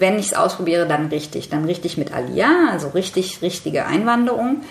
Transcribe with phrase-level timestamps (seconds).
[0.00, 1.48] wenn ich es ausprobiere, dann richtig.
[1.48, 4.62] Dann richtig mit Alia, also richtig, richtige Einwanderung.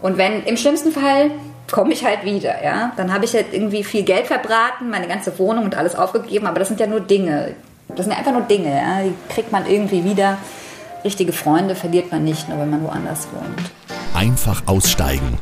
[0.00, 1.30] Und wenn im schlimmsten Fall
[1.70, 2.92] komme ich halt wieder, ja.
[2.96, 6.58] Dann habe ich halt irgendwie viel Geld verbraten, meine ganze Wohnung und alles aufgegeben, aber
[6.58, 7.54] das sind ja nur Dinge.
[7.88, 9.02] Das sind ja einfach nur Dinge, ja.
[9.02, 10.38] Die kriegt man irgendwie wieder.
[11.04, 13.70] Richtige Freunde verliert man nicht, nur wenn man woanders wohnt.
[14.14, 15.38] Einfach aussteigen.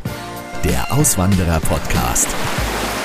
[0.64, 2.28] Der Auswanderer-Podcast.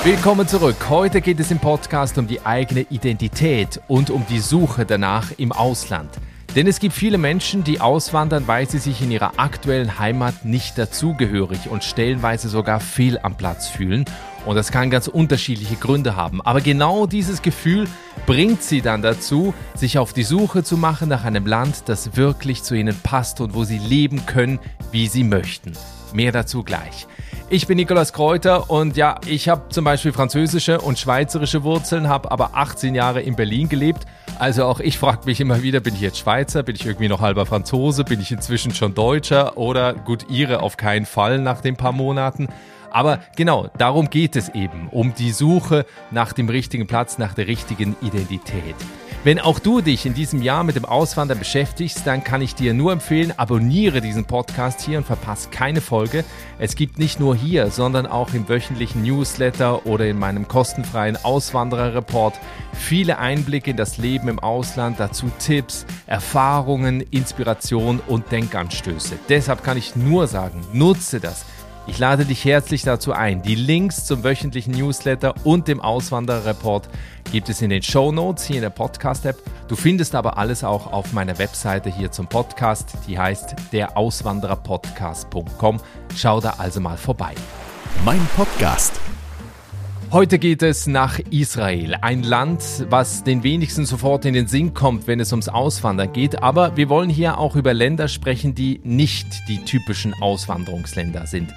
[0.04, 0.88] Willkommen zurück.
[0.88, 5.50] Heute geht es im Podcast um die eigene Identität und um die Suche danach im
[5.50, 6.08] Ausland.
[6.54, 10.78] Denn es gibt viele Menschen, die auswandern, weil sie sich in ihrer aktuellen Heimat nicht
[10.78, 14.04] dazugehörig und stellenweise sogar fehl am Platz fühlen.
[14.46, 16.40] Und das kann ganz unterschiedliche Gründe haben.
[16.42, 17.88] Aber genau dieses Gefühl
[18.24, 22.62] bringt sie dann dazu, sich auf die Suche zu machen nach einem Land, das wirklich
[22.62, 24.60] zu ihnen passt und wo sie leben können,
[24.92, 25.72] wie sie möchten.
[26.12, 27.08] Mehr dazu gleich.
[27.50, 32.30] Ich bin Nikolaus Kräuter und ja, ich habe zum Beispiel französische und schweizerische Wurzeln, habe
[32.30, 34.06] aber 18 Jahre in Berlin gelebt
[34.38, 37.20] also auch ich frage mich immer wieder, bin ich jetzt Schweizer, bin ich irgendwie noch
[37.20, 41.76] halber Franzose, bin ich inzwischen schon Deutscher oder gut, Ihre auf keinen Fall nach den
[41.76, 42.48] paar Monaten.
[42.90, 47.48] Aber genau, darum geht es eben, um die Suche nach dem richtigen Platz, nach der
[47.48, 48.76] richtigen Identität.
[49.24, 52.72] Wenn auch du dich in diesem Jahr mit dem Auswandern beschäftigst, dann kann ich dir
[52.72, 56.24] nur empfehlen, abonniere diesen Podcast hier und verpasse keine Folge.
[56.60, 62.38] Es gibt nicht nur hier, sondern auch im wöchentlichen Newsletter oder in meinem kostenfreien Auswandererreport
[62.72, 69.18] viele Einblicke in das Leben im Ausland, dazu Tipps, Erfahrungen, Inspiration und Denkanstöße.
[69.28, 71.44] Deshalb kann ich nur sagen, nutze das.
[71.88, 73.40] Ich lade dich herzlich dazu ein.
[73.42, 76.90] Die Links zum wöchentlichen Newsletter und dem Auswandererreport
[77.32, 79.42] gibt es in den Show Notes hier in der Podcast-App.
[79.68, 82.92] Du findest aber alles auch auf meiner Webseite hier zum Podcast.
[83.08, 85.80] Die heißt derauswandererpodcast.com.
[86.14, 87.34] Schau da also mal vorbei.
[88.04, 89.00] Mein Podcast.
[90.10, 95.06] Heute geht es nach Israel, ein Land, was den wenigsten sofort in den Sinn kommt,
[95.06, 96.42] wenn es ums Auswandern geht.
[96.42, 101.52] Aber wir wollen hier auch über Länder sprechen, die nicht die typischen Auswanderungsländer sind.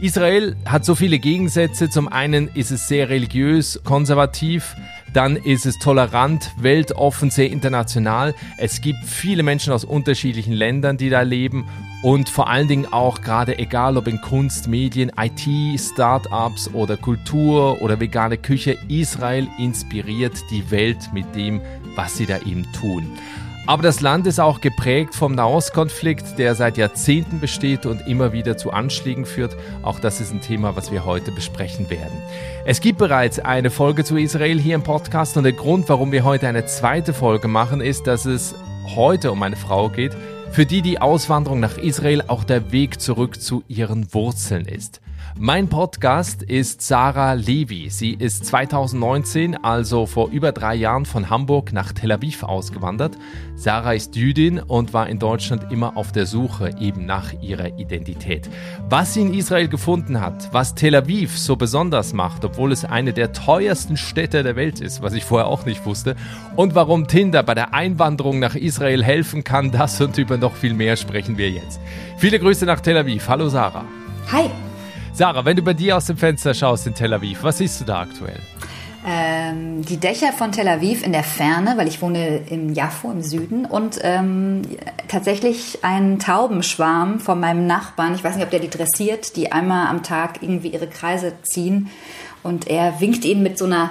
[0.00, 1.90] Israel hat so viele Gegensätze.
[1.90, 4.74] Zum einen ist es sehr religiös, konservativ,
[5.12, 8.34] dann ist es tolerant, weltoffen, sehr international.
[8.58, 11.66] Es gibt viele Menschen aus unterschiedlichen Ländern, die da leben
[12.02, 17.80] und vor allen Dingen auch gerade egal ob in Kunst, Medien, IT, Startups oder Kultur
[17.80, 21.60] oder vegane Küche, Israel inspiriert die Welt mit dem,
[21.94, 23.06] was sie da eben tun.
[23.64, 28.56] Aber das Land ist auch geprägt vom Nahostkonflikt, der seit Jahrzehnten besteht und immer wieder
[28.56, 29.56] zu Anschlägen führt.
[29.82, 32.18] Auch das ist ein Thema, was wir heute besprechen werden.
[32.64, 36.24] Es gibt bereits eine Folge zu Israel hier im Podcast und der Grund, warum wir
[36.24, 38.56] heute eine zweite Folge machen, ist, dass es
[38.96, 40.16] heute um eine Frau geht,
[40.50, 45.00] für die die Auswanderung nach Israel auch der Weg zurück zu ihren Wurzeln ist.
[45.38, 47.88] Mein Podcast ist Sarah Levy.
[47.88, 53.16] Sie ist 2019, also vor über drei Jahren, von Hamburg nach Tel Aviv ausgewandert.
[53.54, 58.50] Sarah ist Jüdin und war in Deutschland immer auf der Suche eben nach ihrer Identität.
[58.90, 63.14] Was sie in Israel gefunden hat, was Tel Aviv so besonders macht, obwohl es eine
[63.14, 66.14] der teuersten Städte der Welt ist, was ich vorher auch nicht wusste,
[66.56, 70.74] und warum Tinder bei der Einwanderung nach Israel helfen kann, das und über noch viel
[70.74, 71.80] mehr sprechen wir jetzt.
[72.18, 73.28] Viele Grüße nach Tel Aviv.
[73.28, 73.86] Hallo Sarah.
[74.30, 74.50] Hi.
[75.14, 77.84] Sarah, wenn du bei dir aus dem Fenster schaust in Tel Aviv, was siehst du
[77.84, 78.40] da aktuell?
[79.06, 83.20] Ähm, die Dächer von Tel Aviv in der Ferne, weil ich wohne im Jaffo im
[83.20, 84.62] Süden und ähm,
[85.08, 88.14] tatsächlich einen Taubenschwarm von meinem Nachbarn.
[88.14, 91.90] Ich weiß nicht, ob der die dressiert, die einmal am Tag irgendwie ihre Kreise ziehen
[92.42, 93.90] und er winkt ihnen mit so einer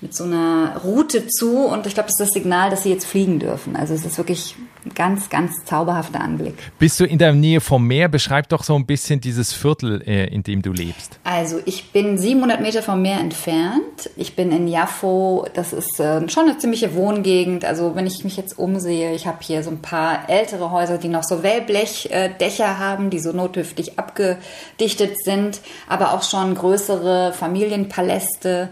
[0.00, 3.06] mit so einer Route zu und ich glaube, das ist das Signal, dass sie jetzt
[3.06, 3.76] fliegen dürfen.
[3.76, 6.54] Also es ist wirklich ein ganz, ganz zauberhafter Anblick.
[6.78, 8.08] Bist du in der Nähe vom Meer?
[8.08, 11.18] Beschreib doch so ein bisschen dieses Viertel, äh, in dem du lebst.
[11.24, 14.10] Also ich bin 700 Meter vom Meer entfernt.
[14.16, 15.46] Ich bin in Jaffo.
[15.54, 17.64] Das ist äh, schon eine ziemliche Wohngegend.
[17.64, 21.08] Also wenn ich mich jetzt umsehe, ich habe hier so ein paar ältere Häuser, die
[21.08, 28.68] noch so Wellblechdächer haben, die so notdürftig abgedichtet sind, aber auch schon größere Familienpaläste.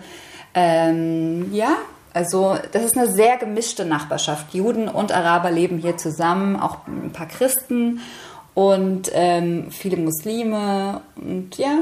[0.54, 1.76] Ähm, ja,
[2.12, 4.54] also das ist eine sehr gemischte Nachbarschaft.
[4.54, 8.00] Juden und Araber leben hier zusammen, auch ein paar Christen
[8.54, 11.78] und ähm, viele Muslime und ja,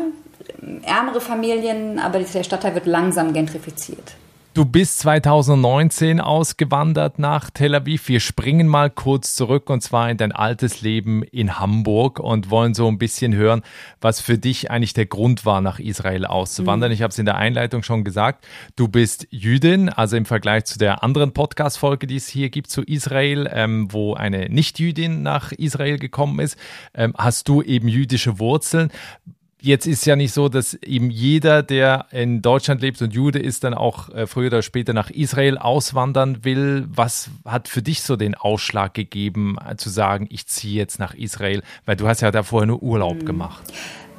[0.82, 4.14] ärmere Familien, aber der Stadtteil wird langsam gentrifiziert.
[4.54, 8.08] Du bist 2019 ausgewandert nach Tel Aviv.
[8.08, 12.74] Wir springen mal kurz zurück und zwar in dein altes Leben in Hamburg und wollen
[12.74, 13.62] so ein bisschen hören,
[14.02, 16.90] was für dich eigentlich der Grund war, nach Israel auszuwandern.
[16.90, 16.94] Mhm.
[16.94, 18.46] Ich habe es in der Einleitung schon gesagt.
[18.76, 22.82] Du bist Jüdin, also im Vergleich zu der anderen Podcast-Folge, die es hier gibt zu
[22.82, 26.58] Israel, ähm, wo eine Nicht-Jüdin nach Israel gekommen ist,
[26.92, 28.90] ähm, hast du eben jüdische Wurzeln.
[29.62, 33.64] Jetzt ist ja nicht so, dass eben jeder, der in Deutschland lebt und Jude ist,
[33.64, 36.86] dann auch äh, früher oder später nach Israel auswandern will.
[36.88, 41.14] Was hat für dich so den Ausschlag gegeben, äh, zu sagen, ich ziehe jetzt nach
[41.14, 41.62] Israel?
[41.86, 43.26] Weil du hast ja da vorher nur Urlaub mhm.
[43.26, 43.62] gemacht.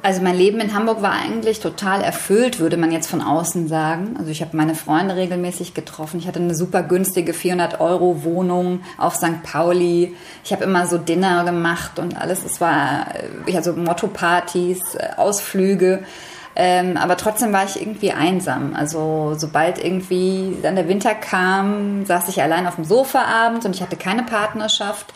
[0.04, 4.16] Also mein Leben in Hamburg war eigentlich total erfüllt, würde man jetzt von außen sagen.
[4.18, 6.20] Also ich habe meine Freunde regelmäßig getroffen.
[6.20, 9.42] Ich hatte eine super günstige 400 Euro Wohnung auf St.
[9.42, 10.14] Pauli.
[10.44, 12.44] Ich habe immer so Dinner gemacht und alles.
[12.44, 13.06] Es war
[13.46, 16.04] ich hatte so Motto-Partys, äh, Ausflüge.
[16.54, 18.74] Ähm, aber trotzdem war ich irgendwie einsam.
[18.76, 23.74] Also sobald irgendwie dann der Winter kam, saß ich allein auf dem Sofa abends und
[23.74, 25.14] ich hatte keine Partnerschaft.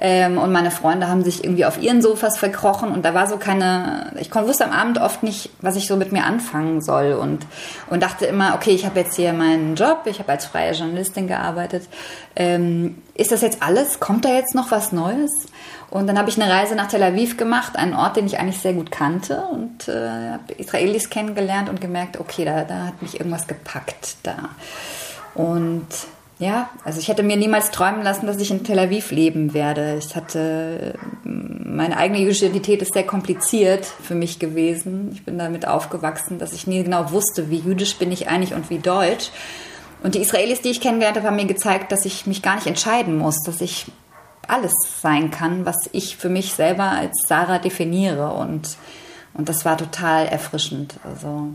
[0.00, 3.36] Ähm, und meine Freunde haben sich irgendwie auf ihren Sofas verkrochen und da war so
[3.36, 7.46] keine, ich wusste am Abend oft nicht, was ich so mit mir anfangen soll und,
[7.90, 11.26] und dachte immer, okay, ich habe jetzt hier meinen Job, ich habe als freie Journalistin
[11.26, 11.86] gearbeitet.
[12.34, 14.00] Ähm, ist das jetzt alles?
[14.00, 15.30] Kommt da jetzt noch was Neues?
[15.90, 18.60] Und dann habe ich eine Reise nach Tel Aviv gemacht, einen Ort, den ich eigentlich
[18.60, 23.18] sehr gut kannte und äh, habe Israelis kennengelernt und gemerkt, okay, da, da hat mich
[23.18, 24.50] irgendwas gepackt da.
[25.34, 25.86] Und
[26.40, 29.96] ja, also ich hätte mir niemals träumen lassen, dass ich in Tel Aviv leben werde.
[29.98, 35.10] Ich hatte, meine eigene jüdische Identität ist sehr kompliziert für mich gewesen.
[35.12, 38.70] Ich bin damit aufgewachsen, dass ich nie genau wusste, wie jüdisch bin ich eigentlich und
[38.70, 39.30] wie deutsch.
[40.02, 42.66] Und die Israelis, die ich kennengelernt habe, haben mir gezeigt, dass ich mich gar nicht
[42.66, 43.84] entscheiden muss, dass ich
[44.48, 44.72] alles
[45.02, 48.32] sein kann, was ich für mich selber als Sarah definiere.
[48.32, 48.78] Und,
[49.34, 50.94] und das war total erfrischend.
[51.04, 51.50] Also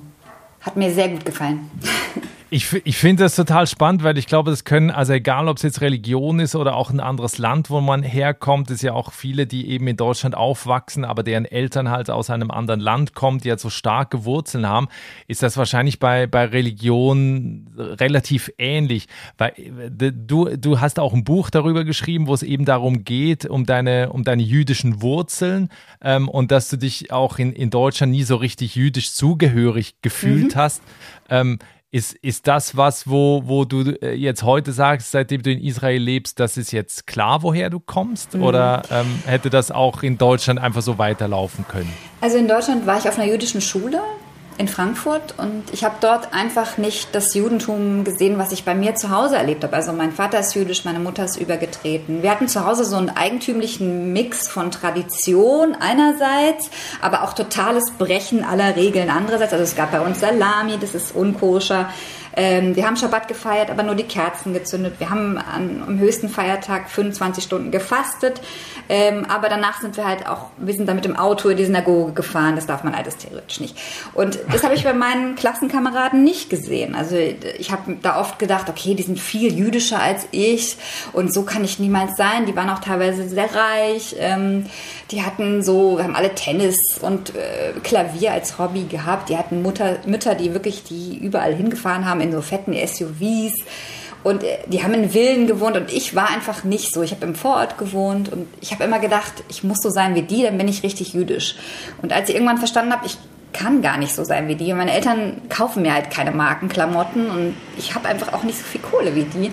[0.61, 1.71] hat mir sehr gut gefallen.
[2.55, 5.63] Ich, ich finde das total spannend, weil ich glaube, das können, also egal ob es
[5.63, 9.45] jetzt Religion ist oder auch ein anderes Land, wo man herkommt, ist ja auch viele,
[9.45, 13.49] die eben in Deutschland aufwachsen, aber deren Eltern halt aus einem anderen Land kommen, die
[13.49, 14.87] halt so starke Wurzeln haben,
[15.27, 19.07] ist das wahrscheinlich bei, bei Religion relativ ähnlich.
[19.37, 19.51] Weil
[20.13, 24.13] du, du hast auch ein Buch darüber geschrieben, wo es eben darum geht, um deine,
[24.13, 25.67] um deine jüdischen Wurzeln
[26.01, 30.55] ähm, und dass du dich auch in, in Deutschland nie so richtig jüdisch zugehörig gefühlt
[30.55, 30.59] mhm.
[30.59, 30.81] hast.
[31.27, 31.59] Ähm,
[31.95, 36.01] ist, ist das was, wo, wo du äh, jetzt heute sagst, seitdem du in Israel
[36.01, 38.33] lebst, das ist jetzt klar, woher du kommst?
[38.33, 38.43] Mhm.
[38.43, 41.91] Oder ähm, hätte das auch in Deutschland einfach so weiterlaufen können?
[42.19, 44.01] Also in Deutschland war ich auf einer jüdischen Schule
[44.57, 48.95] in Frankfurt und ich habe dort einfach nicht das Judentum gesehen, was ich bei mir
[48.95, 49.75] zu Hause erlebt habe.
[49.75, 52.23] Also mein Vater ist jüdisch, meine Mutter ist übergetreten.
[52.23, 56.69] Wir hatten zu Hause so einen eigentümlichen Mix von Tradition einerseits,
[57.01, 59.51] aber auch totales Brechen aller Regeln andererseits.
[59.51, 61.89] Also es gab bei uns Salami, das ist unkoscher.
[62.35, 64.95] Ähm, wir haben Schabbat gefeiert, aber nur die Kerzen gezündet.
[64.99, 68.41] Wir haben an, am höchsten Feiertag 25 Stunden gefastet.
[68.89, 71.65] Ähm, aber danach sind wir halt auch, wir sind dann mit dem Auto in die
[71.65, 72.55] Synagoge gefahren.
[72.55, 73.77] Das darf man alles theoretisch nicht.
[74.13, 76.95] Und das habe ich bei meinen Klassenkameraden nicht gesehen.
[76.95, 80.77] Also ich habe da oft gedacht, okay, die sind viel jüdischer als ich
[81.13, 82.45] und so kann ich niemals sein.
[82.45, 84.15] Die waren auch teilweise sehr reich.
[84.19, 84.65] Ähm,
[85.11, 89.29] die hatten so, wir haben alle Tennis und äh, Klavier als Hobby gehabt.
[89.29, 93.53] Die hatten Mutter, Mütter, die wirklich die überall hingefahren haben in so fetten SUVs.
[94.23, 97.03] Und äh, die haben in Villen gewohnt und ich war einfach nicht so.
[97.03, 100.23] Ich habe im Vorort gewohnt und ich habe immer gedacht, ich muss so sein wie
[100.23, 101.55] die, dann bin ich richtig jüdisch.
[102.01, 103.17] Und als ich irgendwann verstanden habe, ich
[103.53, 104.71] kann gar nicht so sein wie die.
[104.71, 108.65] Und meine Eltern kaufen mir halt keine Markenklamotten und ich habe einfach auch nicht so
[108.65, 109.51] viel Kohle wie die.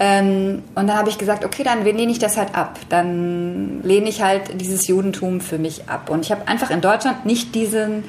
[0.00, 2.78] Ähm, und dann habe ich gesagt, okay, dann lehne ich das halt ab.
[2.88, 6.08] Dann lehne ich halt dieses Judentum für mich ab.
[6.10, 8.04] Und ich habe einfach in Deutschland nicht diesen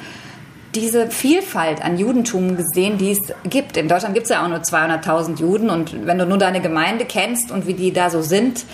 [0.75, 3.77] diese Vielfalt an Judentum gesehen, die es gibt.
[3.77, 7.05] In Deutschland gibt es ja auch nur 200.000 Juden und wenn du nur deine Gemeinde
[7.05, 8.65] kennst und wie die da so sind,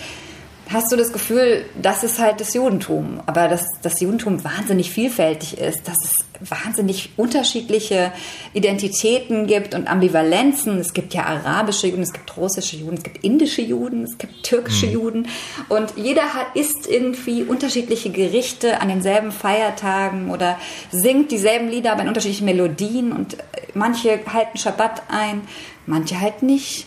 [0.72, 3.20] hast du das Gefühl, das ist halt das Judentum.
[3.26, 8.12] Aber dass das Judentum wahnsinnig vielfältig ist, dass es wahnsinnig unterschiedliche
[8.52, 10.78] Identitäten gibt und Ambivalenzen.
[10.78, 14.42] Es gibt ja arabische Juden, es gibt russische Juden, es gibt indische Juden, es gibt
[14.42, 14.92] türkische mhm.
[14.92, 15.28] Juden.
[15.68, 20.58] Und jeder hat, isst irgendwie unterschiedliche Gerichte an denselben Feiertagen oder
[20.90, 23.12] singt dieselben Lieder, aber in unterschiedlichen Melodien.
[23.12, 23.36] Und
[23.74, 25.42] manche halten Schabbat ein,
[25.86, 26.86] manche halt nicht.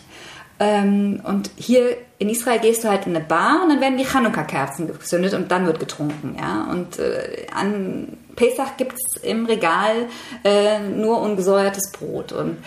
[0.58, 4.04] Ähm, und hier in Israel gehst du halt in eine Bar und dann werden die
[4.04, 6.36] Chanukka-Kerzen gezündet und dann wird getrunken.
[6.38, 6.68] Ja?
[6.70, 10.06] Und äh, an Pesach gibt es im Regal
[10.44, 12.32] äh, nur ungesäuertes Brot.
[12.32, 12.58] Und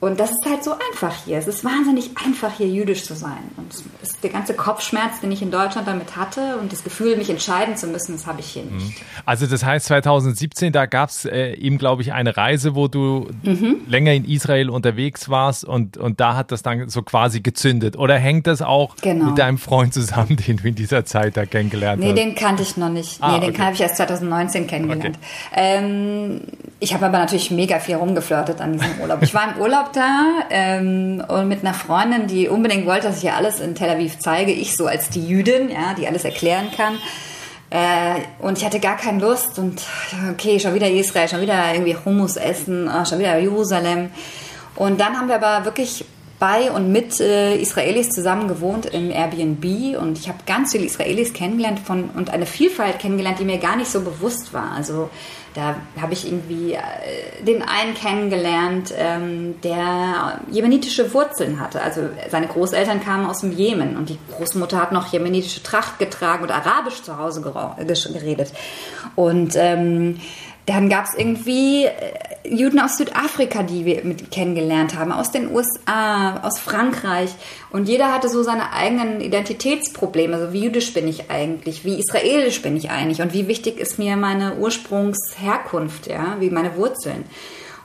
[0.00, 1.38] und das ist halt so einfach hier.
[1.38, 3.50] Es ist wahnsinnig einfach, hier jüdisch zu sein.
[3.56, 3.74] Und
[4.22, 7.88] der ganze Kopfschmerz, den ich in Deutschland damit hatte und das Gefühl, mich entscheiden zu
[7.88, 9.00] müssen, das habe ich hier nicht.
[9.00, 9.04] Mhm.
[9.26, 13.28] Also das heißt, 2017, da gab es äh, eben, glaube ich, eine Reise, wo du
[13.42, 13.78] mhm.
[13.88, 17.96] länger in Israel unterwegs warst und, und da hat das dann so quasi gezündet.
[17.96, 19.26] Oder hängt das auch genau.
[19.26, 22.14] mit deinem Freund zusammen, den du in dieser Zeit da kennengelernt nee, hast?
[22.14, 23.20] Nee, den kannte ich noch nicht.
[23.20, 23.62] Ah, nee, den okay.
[23.62, 25.18] habe ich erst 2019 kennengelernt.
[25.18, 25.60] Okay.
[25.60, 26.40] Ähm,
[26.80, 29.22] ich habe aber natürlich mega viel rumgeflirtet an diesem Urlaub.
[29.22, 33.24] Ich war im Urlaub da ähm, und mit einer Freundin, die unbedingt wollte, dass ich
[33.24, 34.52] ihr alles in Tel Aviv zeige.
[34.52, 36.98] Ich so als die Jüdin, ja, die alles erklären kann.
[37.70, 39.82] Äh, und ich hatte gar keine Lust und
[40.30, 44.10] okay, schon wieder Israel, schon wieder irgendwie Hummus essen, ah, schon wieder Jerusalem.
[44.76, 46.04] Und dann haben wir aber wirklich
[46.38, 51.32] bei und mit äh, Israelis zusammen gewohnt im Airbnb und ich habe ganz viele Israelis
[51.32, 54.72] kennengelernt von, und eine Vielfalt kennengelernt, die mir gar nicht so bewusst war.
[54.72, 55.10] Also
[55.54, 56.78] da habe ich irgendwie äh,
[57.42, 61.82] den einen kennengelernt, ähm, der jemenitische Wurzeln hatte.
[61.82, 66.44] Also seine Großeltern kamen aus dem Jemen und die Großmutter hat noch jemenitische Tracht getragen
[66.44, 68.52] und arabisch zu Hause geredet.
[69.16, 70.20] Und ähm,
[70.68, 71.92] dann gab es irgendwie äh,
[72.44, 77.30] Juden aus Südafrika, die wir mit kennengelernt haben, aus den USA, aus Frankreich.
[77.70, 80.36] Und jeder hatte so seine eigenen Identitätsprobleme.
[80.36, 81.84] Also wie jüdisch bin ich eigentlich?
[81.84, 83.22] Wie israelisch bin ich eigentlich?
[83.22, 86.36] Und wie wichtig ist mir meine Ursprungsherkunft, ja?
[86.38, 87.24] Wie meine Wurzeln?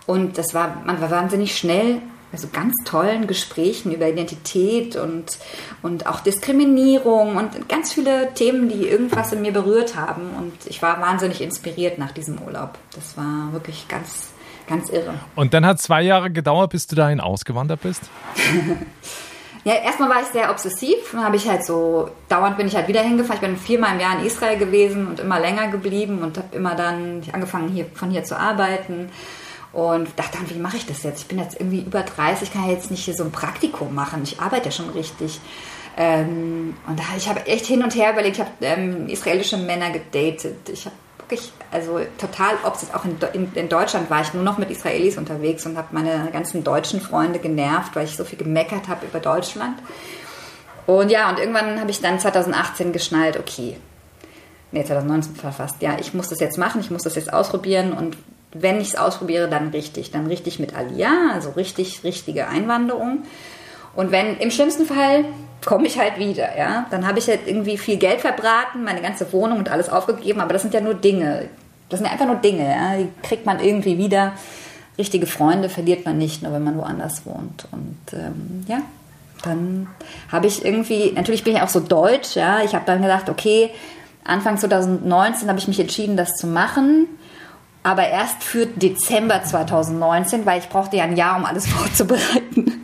[0.05, 2.01] Und das war, man war wahnsinnig schnell
[2.33, 5.37] also ganz tollen Gesprächen über Identität und,
[5.83, 10.31] und auch Diskriminierung und ganz viele Themen, die irgendwas in mir berührt haben.
[10.37, 12.71] Und ich war wahnsinnig inspiriert nach diesem Urlaub.
[12.95, 14.31] Das war wirklich ganz,
[14.67, 15.13] ganz irre.
[15.35, 18.01] Und dann hat zwei Jahre gedauert, bis du dahin ausgewandert bist?
[19.63, 21.11] ja, erstmal war ich sehr obsessiv.
[21.11, 23.43] Dann habe ich halt so, dauernd bin ich halt wieder hingefahren.
[23.43, 26.73] Ich bin viermal im Jahr in Israel gewesen und immer länger geblieben und habe immer
[26.73, 29.11] dann angefangen, hier, von hier zu arbeiten
[29.73, 31.21] und dachte dann, wie mache ich das jetzt?
[31.21, 34.21] Ich bin jetzt irgendwie über 30, kann ja jetzt nicht hier so ein Praktikum machen.
[34.23, 35.39] Ich arbeite ja schon richtig.
[35.97, 39.89] Ähm, und da, ich habe echt hin und her überlegt, ich habe ähm, israelische Männer
[39.89, 40.69] gedatet.
[40.71, 44.59] Ich habe wirklich, also total obsessiv, auch in, in, in, Deutschland war ich nur noch
[44.59, 48.87] mit Israelis unterwegs und habe meine ganzen deutschen Freunde genervt, weil ich so viel gemeckert
[48.87, 49.77] habe über Deutschland.
[50.85, 53.77] Und ja, und irgendwann habe ich dann 2018 geschnallt, okay,
[54.71, 58.17] nee, 2019 verfasst, ja, ich muss das jetzt machen, ich muss das jetzt ausprobieren und
[58.53, 60.11] wenn ich es ausprobiere, dann richtig.
[60.11, 63.23] Dann richtig mit Alia, also richtig, richtige Einwanderung.
[63.95, 65.25] Und wenn, im schlimmsten Fall
[65.65, 66.85] komme ich halt wieder, ja.
[66.91, 70.53] Dann habe ich halt irgendwie viel Geld verbraten, meine ganze Wohnung und alles aufgegeben, aber
[70.53, 71.49] das sind ja nur Dinge.
[71.89, 72.97] Das sind einfach nur Dinge, ja.
[72.97, 74.33] Die kriegt man irgendwie wieder.
[74.97, 77.67] Richtige Freunde verliert man nicht, nur wenn man woanders wohnt.
[77.71, 78.81] Und ähm, ja,
[79.43, 79.87] dann
[80.31, 82.63] habe ich irgendwie, natürlich bin ich auch so deutsch, ja.
[82.63, 83.71] Ich habe dann gedacht, okay,
[84.23, 87.07] Anfang 2019 habe ich mich entschieden, das zu machen
[87.83, 92.83] aber erst für Dezember 2019, weil ich brauchte ja ein Jahr, um alles vorzubereiten.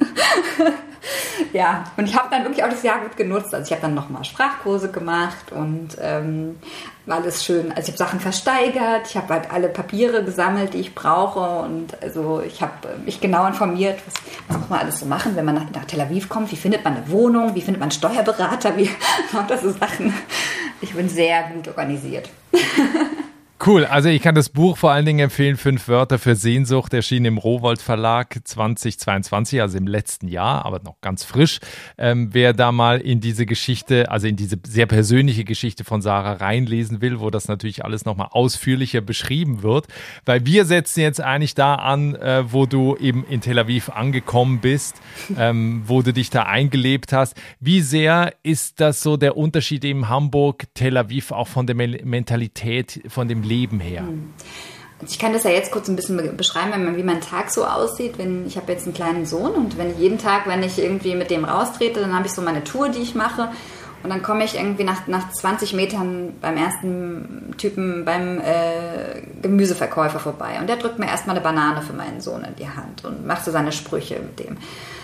[1.54, 3.54] ja, und ich habe dann wirklich auch das Jahr gut genutzt.
[3.54, 6.58] Also ich habe dann nochmal Sprachkurse gemacht und ähm,
[7.08, 7.72] alles schön.
[7.72, 12.02] Also ich habe Sachen versteigert, ich habe halt alle Papiere gesammelt, die ich brauche und
[12.04, 12.74] also ich habe
[13.06, 14.14] mich genau informiert, was,
[14.48, 16.52] was, muss man alles so machen, wenn man nach, nach, Tel Aviv kommt.
[16.52, 17.56] Wie findet man eine Wohnung?
[17.56, 18.76] Wie findet man einen Steuerberater?
[18.78, 18.90] Wie
[19.48, 20.14] das so Sachen.
[20.82, 22.30] Ich bin sehr gut organisiert.
[23.66, 27.26] Cool, also ich kann das Buch vor allen Dingen empfehlen, Fünf Wörter für Sehnsucht, erschienen
[27.26, 31.60] im Rowold Verlag 2022, also im letzten Jahr, aber noch ganz frisch.
[31.98, 36.34] Ähm, wer da mal in diese Geschichte, also in diese sehr persönliche Geschichte von Sarah
[36.34, 39.88] reinlesen will, wo das natürlich alles nochmal ausführlicher beschrieben wird,
[40.24, 44.62] weil wir setzen jetzt eigentlich da an, äh, wo du eben in Tel Aviv angekommen
[44.62, 45.02] bist,
[45.38, 47.36] ähm, wo du dich da eingelebt hast.
[47.60, 53.02] Wie sehr ist das so der Unterschied eben Hamburg, Tel Aviv auch von der Mentalität,
[53.10, 54.02] von dem Leben her?
[54.02, 54.34] Hm.
[55.08, 58.18] Ich kann das ja jetzt kurz ein bisschen beschreiben, wie mein Tag so aussieht.
[58.18, 61.16] Wenn, ich habe jetzt einen kleinen Sohn und wenn ich jeden Tag, wenn ich irgendwie
[61.16, 63.50] mit dem raustrete, dann habe ich so meine Tour, die ich mache.
[64.02, 70.20] Und dann komme ich irgendwie nach, nach 20 Metern beim ersten Typen, beim äh, Gemüseverkäufer
[70.20, 70.58] vorbei.
[70.60, 73.44] Und der drückt mir erstmal eine Banane für meinen Sohn in die Hand und macht
[73.44, 74.58] so seine Sprüche mit dem.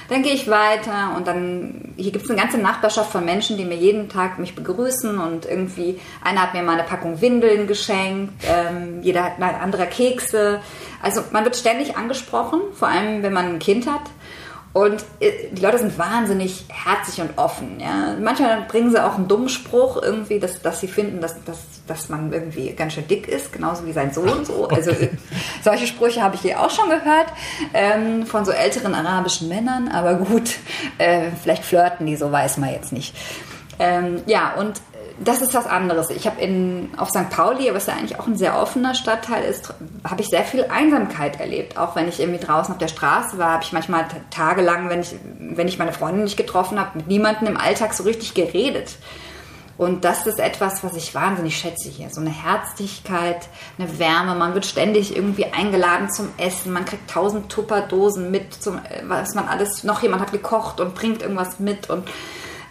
[0.09, 3.65] Dann gehe ich weiter und dann, hier gibt es eine ganze Nachbarschaft von Menschen, die
[3.65, 8.33] mir jeden Tag mich begrüßen und irgendwie, einer hat mir mal eine Packung Windeln geschenkt,
[8.47, 10.61] ähm, jeder hat mal andere Kekse.
[11.01, 14.03] Also man wird ständig angesprochen, vor allem wenn man ein Kind hat.
[14.75, 17.79] Und äh, die Leute sind wahnsinnig herzig und offen.
[17.79, 18.13] Ja.
[18.19, 22.09] Manchmal bringen sie auch einen dummen Spruch irgendwie, dass, dass sie finden, dass, dass, dass
[22.09, 24.43] man irgendwie ganz schön dick ist, genauso wie sein Sohn.
[24.43, 24.67] So.
[24.67, 25.11] Also okay.
[25.63, 27.27] solche Sprüche habe ich hier auch schon gehört
[27.73, 29.87] ähm, von so älteren arabischen Männern.
[29.87, 30.55] Aber gut,
[30.97, 33.15] äh, vielleicht flirten die, so weiß man jetzt nicht.
[33.79, 34.81] Ähm, ja, und
[35.19, 36.09] das ist was anderes.
[36.09, 37.29] Ich habe in auf St.
[37.29, 41.39] Pauli, was ja eigentlich auch ein sehr offener Stadtteil ist, habe ich sehr viel Einsamkeit
[41.39, 41.77] erlebt.
[41.77, 45.15] Auch wenn ich irgendwie draußen auf der Straße war, habe ich manchmal tagelang, wenn ich,
[45.39, 48.97] wenn ich meine Freundin nicht getroffen habe, mit niemandem im Alltag so richtig geredet.
[49.77, 52.09] Und das ist etwas, was ich wahnsinnig schätze hier.
[52.09, 54.35] So eine Herzlichkeit, eine Wärme.
[54.35, 56.71] Man wird ständig irgendwie eingeladen zum Essen.
[56.71, 61.21] Man kriegt tausend Tupperdosen mit, zum, was man alles, noch jemand hat gekocht und bringt
[61.21, 62.07] irgendwas mit und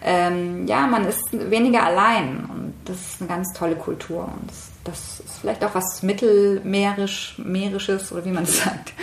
[0.07, 4.69] ähm, ja, man ist weniger allein und das ist eine ganz tolle Kultur und das,
[4.83, 8.93] das ist vielleicht auch was mittelmeerisch, meerisches oder wie man es sagt.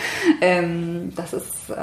[0.41, 1.75] Ähm, das ist äh,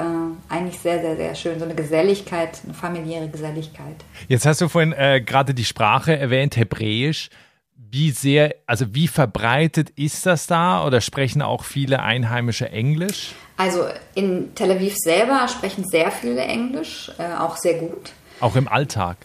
[0.48, 1.58] eigentlich sehr, sehr, sehr schön.
[1.58, 3.96] So eine Geselligkeit, eine familiäre Geselligkeit.
[4.26, 7.28] Jetzt hast du vorhin äh, gerade die Sprache erwähnt, Hebräisch.
[7.76, 13.34] wie sehr, also wie verbreitet ist das da oder sprechen auch viele Einheimische Englisch?
[13.58, 13.84] Also
[14.14, 18.12] in Tel Aviv selber sprechen sehr viele Englisch, äh, auch sehr gut.
[18.40, 19.16] Auch im Alltag?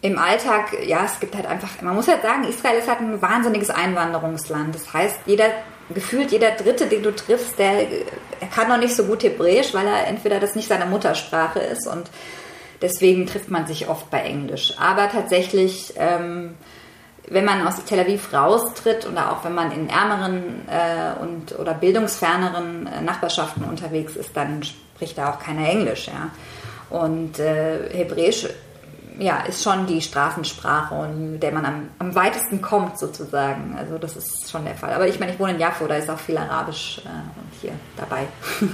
[0.00, 3.22] Im Alltag, ja, es gibt halt einfach, man muss halt sagen, Israel ist halt ein
[3.22, 4.74] wahnsinniges Einwanderungsland.
[4.74, 5.46] Das heißt, jeder,
[5.94, 7.84] gefühlt jeder Dritte, den du triffst, der,
[8.40, 11.86] der kann noch nicht so gut Hebräisch, weil er entweder das nicht seine Muttersprache ist
[11.86, 12.10] und
[12.80, 14.74] deswegen trifft man sich oft bei Englisch.
[14.78, 16.56] Aber tatsächlich, ähm,
[17.28, 21.74] wenn man aus Tel Aviv raustritt oder auch wenn man in ärmeren äh, und oder
[21.74, 26.30] bildungsferneren äh, Nachbarschaften unterwegs ist, dann spricht da auch keiner Englisch, ja.
[26.92, 28.46] Und äh, Hebräisch
[29.18, 33.74] ja, ist schon die Straßensprache und der man am, am weitesten kommt sozusagen.
[33.78, 34.92] Also das ist schon der Fall.
[34.92, 38.26] Aber ich meine, ich wohne in Jaffo, da ist auch viel Arabisch äh, hier dabei.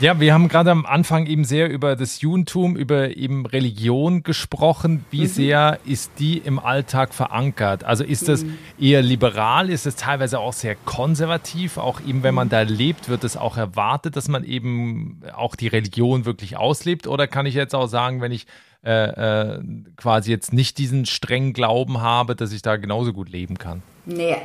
[0.00, 5.04] Ja, wir haben gerade am Anfang eben sehr über das Judentum, über eben Religion gesprochen.
[5.10, 5.26] Wie mhm.
[5.26, 7.84] sehr ist die im Alltag verankert?
[7.84, 8.58] Also ist das mhm.
[8.80, 9.70] eher liberal?
[9.70, 11.78] Ist es teilweise auch sehr konservativ?
[11.78, 12.50] Auch eben, wenn man mhm.
[12.50, 17.06] da lebt, wird es auch erwartet, dass man eben auch die Religion wirklich auslebt?
[17.06, 18.46] Oder kann ich jetzt auch sagen, wenn ich
[18.84, 19.60] äh, äh,
[19.96, 23.82] quasi jetzt nicht diesen strengen Glauben habe, dass ich da genauso gut leben kann?
[24.06, 24.36] Nee,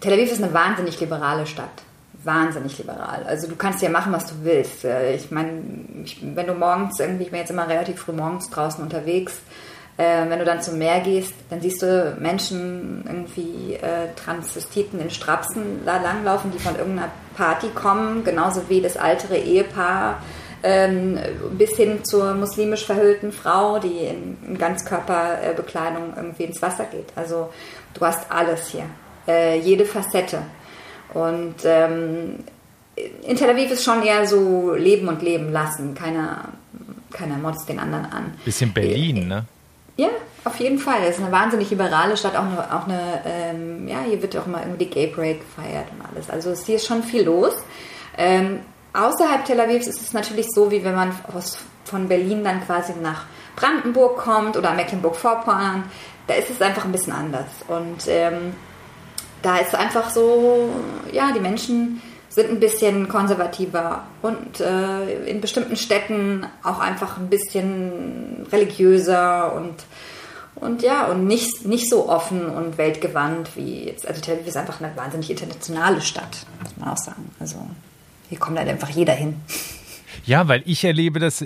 [0.00, 1.84] Tel Aviv ist eine wahnsinnig liberale Stadt
[2.24, 3.24] wahnsinnig liberal.
[3.26, 4.84] Also du kannst ja machen, was du willst.
[4.84, 5.62] Äh, ich meine,
[6.22, 9.34] wenn du morgens irgendwie, ich bin jetzt immer relativ früh morgens draußen unterwegs,
[9.96, 15.10] äh, wenn du dann zum Meer gehst, dann siehst du Menschen, irgendwie äh, Transvestiten in
[15.10, 20.20] Strapsen da langlaufen, die von irgendeiner Party kommen, genauso wie das ältere Ehepaar,
[20.64, 21.18] ähm,
[21.52, 27.12] bis hin zur muslimisch verhüllten Frau, die in, in Ganzkörperbekleidung irgendwie ins Wasser geht.
[27.14, 27.50] Also
[27.92, 28.86] du hast alles hier,
[29.28, 30.38] äh, jede Facette.
[31.12, 32.44] Und ähm,
[32.96, 35.94] in Tel Aviv ist schon eher so Leben und Leben lassen.
[35.94, 36.48] Keiner,
[37.12, 38.34] keiner motzt den anderen an.
[38.44, 39.44] Bisschen Berlin, ne?
[39.96, 40.08] Ja,
[40.44, 41.02] auf jeden Fall.
[41.02, 44.46] Es ist eine wahnsinnig liberale Stadt, auch eine, auch eine ähm, ja, hier wird auch
[44.46, 46.30] immer irgendwie die Gay Parade gefeiert und alles.
[46.30, 47.54] Also es, hier ist schon viel los.
[48.16, 48.60] Ähm,
[48.92, 52.92] außerhalb Tel Avivs ist es natürlich so, wie wenn man aus, von Berlin dann quasi
[53.00, 53.24] nach
[53.56, 55.84] Brandenburg kommt oder Mecklenburg-Vorpommern.
[56.26, 57.46] Da ist es einfach ein bisschen anders.
[57.68, 58.54] Und ähm,
[59.44, 60.70] da ist einfach so,
[61.12, 67.28] ja, die Menschen sind ein bisschen konservativer und äh, in bestimmten Städten auch einfach ein
[67.28, 69.74] bisschen religiöser und
[70.56, 74.06] und ja, und nicht, nicht so offen und weltgewandt wie jetzt.
[74.06, 77.28] Also Tel Aviv ist einfach eine wahnsinnig internationale Stadt, muss man auch sagen.
[77.40, 77.56] Also
[78.28, 79.34] hier kommt halt einfach jeder hin.
[80.24, 81.44] Ja, weil ich erlebe das,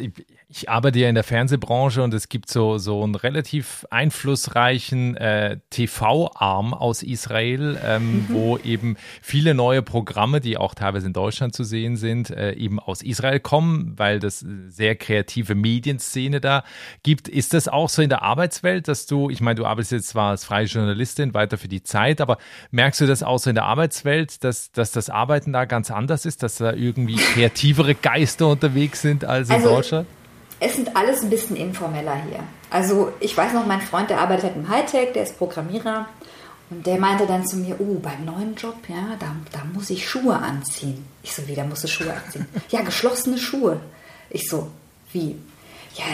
[0.51, 5.59] ich arbeite ja in der Fernsehbranche und es gibt so, so einen relativ einflussreichen äh,
[5.69, 8.27] TV-Arm aus Israel, ähm, mhm.
[8.31, 12.81] wo eben viele neue Programme, die auch teilweise in Deutschland zu sehen sind, äh, eben
[12.81, 16.65] aus Israel kommen, weil das sehr kreative Medienszene da
[17.03, 17.29] gibt.
[17.29, 20.31] Ist das auch so in der Arbeitswelt, dass du, ich meine, du arbeitest jetzt zwar
[20.31, 22.39] als freie Journalistin weiter für die Zeit, aber
[22.71, 26.25] merkst du das auch so in der Arbeitswelt, dass, dass das Arbeiten da ganz anders
[26.25, 30.07] ist, dass da irgendwie kreativere Geister unterwegs sind als in also, Deutschland?
[30.61, 32.41] Es sind alles ein bisschen informeller hier.
[32.71, 36.09] Also ich weiß noch, mein Freund, der arbeitet im Hightech, der ist Programmierer
[36.71, 40.09] und der meinte dann zu mir, oh, beim neuen Job, ja, da, da muss ich
[40.09, 41.07] Schuhe anziehen.
[41.23, 42.47] Ich so, wie, da musst du Schuhe anziehen?
[42.69, 43.81] ja, geschlossene Schuhe.
[44.31, 44.69] Ich so,
[45.13, 45.37] wie?
[45.95, 46.05] Ja,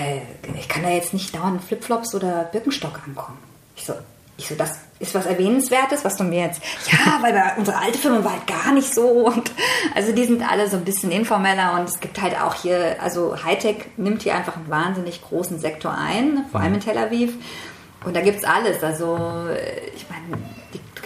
[0.59, 3.39] ich kann da jetzt nicht dauernd Flipflops oder Birkenstock ankommen.
[3.77, 3.95] Ich so,
[4.37, 7.99] ich so, das ist was Erwähnenswertes, was du mir jetzt, ja, weil bei unsere alte
[7.99, 9.53] Firma war halt gar nicht so und
[9.95, 13.37] also die sind alle so ein bisschen informeller und es gibt halt auch hier, also
[13.45, 17.35] Hightech nimmt hier einfach einen wahnsinnig großen Sektor ein, vor allem in Tel Aviv.
[18.05, 19.17] Und da gibt es alles, also
[19.95, 20.43] ich meine,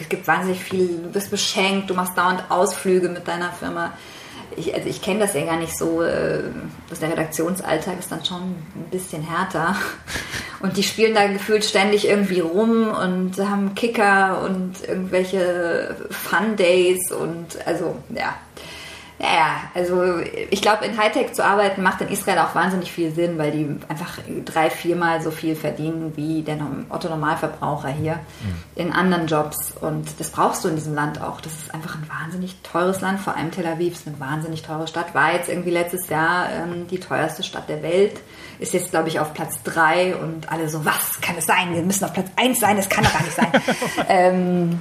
[0.01, 3.93] es gibt wahnsinnig viel, du bist beschenkt, du machst dauernd Ausflüge mit deiner Firma,
[4.59, 6.42] ich, also ich kenne das ja gar nicht so, äh,
[6.88, 9.77] dass der Redaktionsalltag ist dann schon ein bisschen härter.
[10.61, 17.12] Und die spielen da gefühlt ständig irgendwie rum und haben Kicker und irgendwelche Fun Days
[17.12, 18.35] und also ja,
[19.19, 23.37] naja, also ich glaube, in Hightech zu arbeiten macht in Israel auch wahnsinnig viel Sinn,
[23.37, 26.57] weil die einfach drei, viermal so viel verdienen wie der
[26.89, 28.63] Otto Normalverbraucher hier mhm.
[28.77, 29.73] in anderen Jobs.
[29.81, 31.41] Und das brauchst du in diesem Land auch.
[31.41, 34.87] Das ist einfach ein wahnsinnig teures Land, vor allem Tel Aviv ist eine wahnsinnig teure
[34.87, 35.13] Stadt.
[35.17, 38.21] War jetzt irgendwie letztes Jahr ähm, die teuerste Stadt der Welt.
[38.61, 41.75] Ist jetzt, glaube ich, auf Platz drei und alle so, was kann es sein?
[41.75, 43.53] Wir müssen auf Platz eins sein, das kann doch gar nicht sein.
[44.09, 44.81] ähm,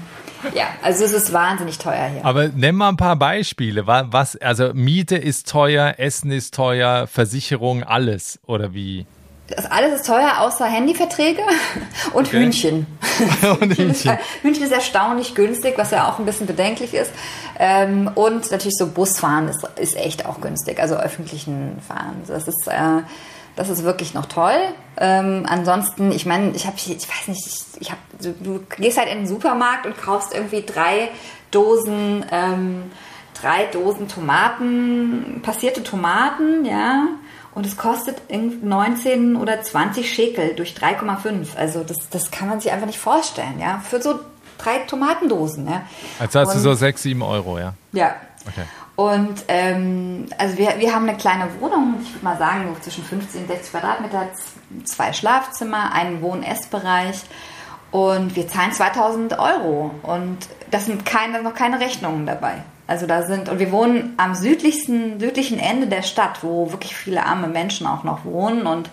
[0.53, 2.25] ja, also es ist wahnsinnig teuer hier.
[2.25, 3.87] Aber nenn mal ein paar Beispiele.
[3.87, 9.05] Was, also Miete ist teuer, Essen ist teuer, Versicherung, alles oder wie?
[9.47, 11.41] Das alles ist teuer, außer Handyverträge
[12.13, 12.39] und okay.
[12.39, 12.85] Hühnchen.
[13.61, 14.17] und Hühnchen.
[14.41, 17.11] Hühnchen ist erstaunlich günstig, was ja auch ein bisschen bedenklich ist.
[17.57, 22.21] Ähm, und natürlich so Busfahren ist, ist echt auch günstig, also öffentlichen Fahren.
[22.27, 23.01] Das ist, äh,
[23.57, 24.53] Das ist wirklich noch toll.
[24.97, 27.47] Ähm, ansonsten, ich meine, ich habe, ich weiß nicht,
[27.79, 31.09] ich, habe, du, du, gehst halt in den Supermarkt und kaufst irgendwie drei
[31.49, 32.83] Dosen, ähm,
[33.33, 37.07] drei Dosen Tomaten, passierte Tomaten, ja,
[37.55, 41.57] und es kostet 19 oder 20 Schekel durch 3,5.
[41.57, 44.19] Also das, das kann man sich einfach nicht vorstellen, ja, für so
[44.59, 45.81] drei Tomatendosen, ja.
[46.19, 47.73] Also hast und, du so 6, 7 Euro, ja.
[47.91, 48.15] Ja.
[48.47, 48.65] Okay.
[48.97, 53.41] Und ähm, also wir, wir haben eine kleine Wohnung, ich würde mal sagen, zwischen 15
[53.41, 54.27] und 60 Quadratmeter,
[54.85, 57.21] zwei Schlafzimmer, einen Wohn-Essbereich.
[57.91, 59.91] Und wir zahlen 2000 Euro.
[60.01, 60.39] Und
[60.71, 62.63] das sind keine, noch keine Rechnungen dabei.
[62.87, 67.23] Also da sind, und wir wohnen am südlichsten, südlichen Ende der Stadt, wo wirklich viele
[67.23, 68.65] arme Menschen auch noch wohnen.
[68.65, 68.89] Und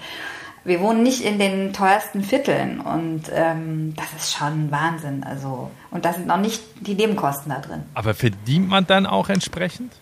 [0.64, 5.22] wir wohnen nicht in den teuersten Vierteln und ähm, das ist schon Wahnsinn.
[5.22, 7.82] Also, und da sind noch nicht die Nebenkosten da drin.
[7.94, 9.92] Aber verdient man dann auch entsprechend?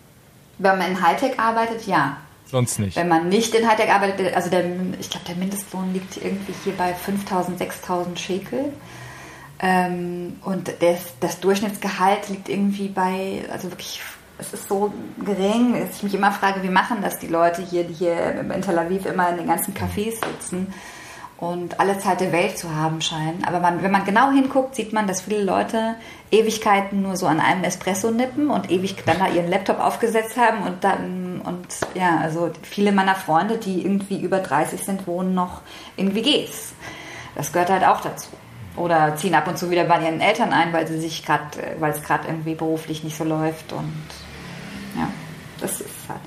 [0.58, 2.18] Wenn man in Hightech arbeitet, ja.
[2.46, 2.96] Sonst nicht.
[2.96, 4.64] Wenn man nicht in Hightech arbeitet, also der,
[5.00, 8.72] ich glaube, der Mindestlohn liegt irgendwie hier bei 5.000, 6.000 Schekel.
[9.58, 14.00] Ähm, und das, das Durchschnittsgehalt liegt irgendwie bei, also wirklich
[14.42, 14.92] es ist so
[15.24, 18.62] gering, dass ich mich immer frage, wie machen das die Leute hier, die hier in
[18.62, 20.74] Tel Aviv immer in den ganzen Cafés sitzen
[21.38, 23.44] und alle Zeit der Welt zu haben scheinen.
[23.44, 25.94] Aber man, wenn man genau hinguckt, sieht man, dass viele Leute
[26.32, 30.64] Ewigkeiten nur so an einem Espresso nippen und ewig dann da ihren Laptop aufgesetzt haben
[30.64, 35.62] und dann, und ja, also viele meiner Freunde, die irgendwie über 30 sind, wohnen noch
[35.96, 36.72] in WGs.
[37.36, 38.28] Das gehört halt auch dazu
[38.76, 41.44] oder ziehen ab und zu wieder bei ihren Eltern ein, weil sie sich gerade,
[41.78, 43.92] weil es gerade irgendwie beruflich nicht so läuft und
[44.96, 45.08] ja,
[45.60, 46.20] das ist halt.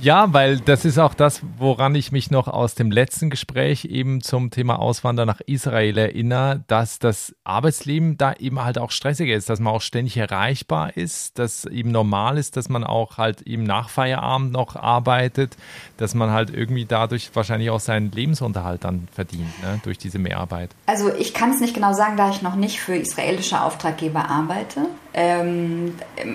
[0.00, 4.20] Ja, weil das ist auch das, woran ich mich noch aus dem letzten Gespräch eben
[4.20, 9.48] zum Thema Auswandern nach Israel erinnere, dass das Arbeitsleben da eben halt auch stressiger ist,
[9.48, 13.64] dass man auch ständig erreichbar ist, dass eben normal ist, dass man auch halt eben
[13.64, 15.56] nach Feierabend noch arbeitet,
[15.96, 20.70] dass man halt irgendwie dadurch wahrscheinlich auch seinen Lebensunterhalt dann verdient, ne, durch diese Mehrarbeit.
[20.86, 24.82] Also ich kann es nicht genau sagen, da ich noch nicht für israelische Auftraggeber arbeite.
[25.18, 25.94] Ähm,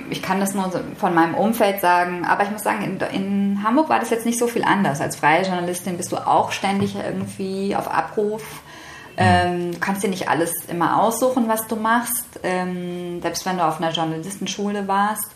[0.10, 3.90] ich kann das nur von meinem Umfeld sagen, aber ich muss sagen, in, in, Hamburg
[3.90, 5.00] war das jetzt nicht so viel anders.
[5.02, 8.42] Als freie Journalistin bist du auch ständig irgendwie auf Abruf.
[9.18, 13.64] Ähm, du kannst dir nicht alles immer aussuchen, was du machst, ähm, selbst wenn du
[13.64, 15.28] auf einer Journalistenschule warst.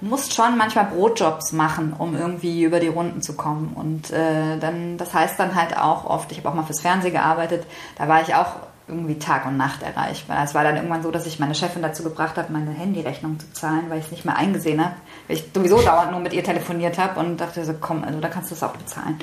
[0.00, 3.72] Du musst schon manchmal Brotjobs machen, um irgendwie über die Runden zu kommen.
[3.74, 7.14] Und äh, dann, das heißt dann halt auch oft, ich habe auch mal fürs Fernsehen
[7.14, 7.66] gearbeitet,
[7.98, 8.54] da war ich auch
[8.88, 10.44] irgendwie Tag und Nacht erreichbar.
[10.44, 13.52] Es war dann irgendwann so, dass ich meine Chefin dazu gebracht habe, meine Handyrechnung zu
[13.52, 14.94] zahlen, weil ich es nicht mehr eingesehen habe,
[15.28, 18.28] weil ich sowieso dauernd nur mit ihr telefoniert habe und dachte so, komm, also da
[18.28, 19.18] kannst du es auch bezahlen.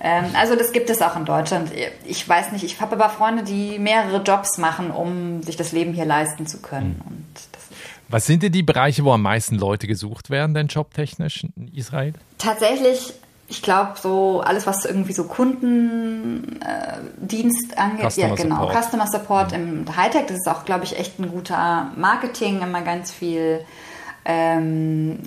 [0.00, 1.70] Ähm, also das gibt es auch in Deutschland.
[2.04, 5.92] Ich weiß nicht, ich habe aber Freunde, die mehrere Jobs machen, um sich das Leben
[5.92, 7.02] hier leisten zu können.
[7.04, 7.24] Mhm.
[8.10, 12.14] Was sind denn die Bereiche, wo am meisten Leute gesucht werden, denn jobtechnisch in Israel?
[12.38, 13.12] Tatsächlich
[13.50, 16.60] ich glaube, so alles, was irgendwie so Kundendienst
[17.72, 18.84] äh, angeht, Customer ja genau, Support.
[18.84, 19.86] Customer Support mhm.
[19.86, 23.64] im Hightech, das ist auch, glaube ich, echt ein guter Marketing, immer ganz viel.
[24.26, 25.20] Ähm,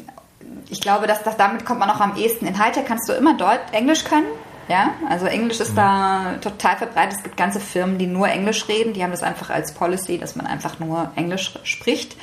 [0.69, 2.45] ich glaube, dass, dass damit kommt man auch am ehesten.
[2.45, 4.27] In Hightech kannst du immer Deutsch, Englisch können.
[4.67, 5.77] Ja, also Englisch ist mhm.
[5.77, 7.17] da total verbreitet.
[7.17, 8.93] Es gibt ganze Firmen, die nur Englisch reden.
[8.93, 12.15] Die haben das einfach als Policy, dass man einfach nur Englisch spricht.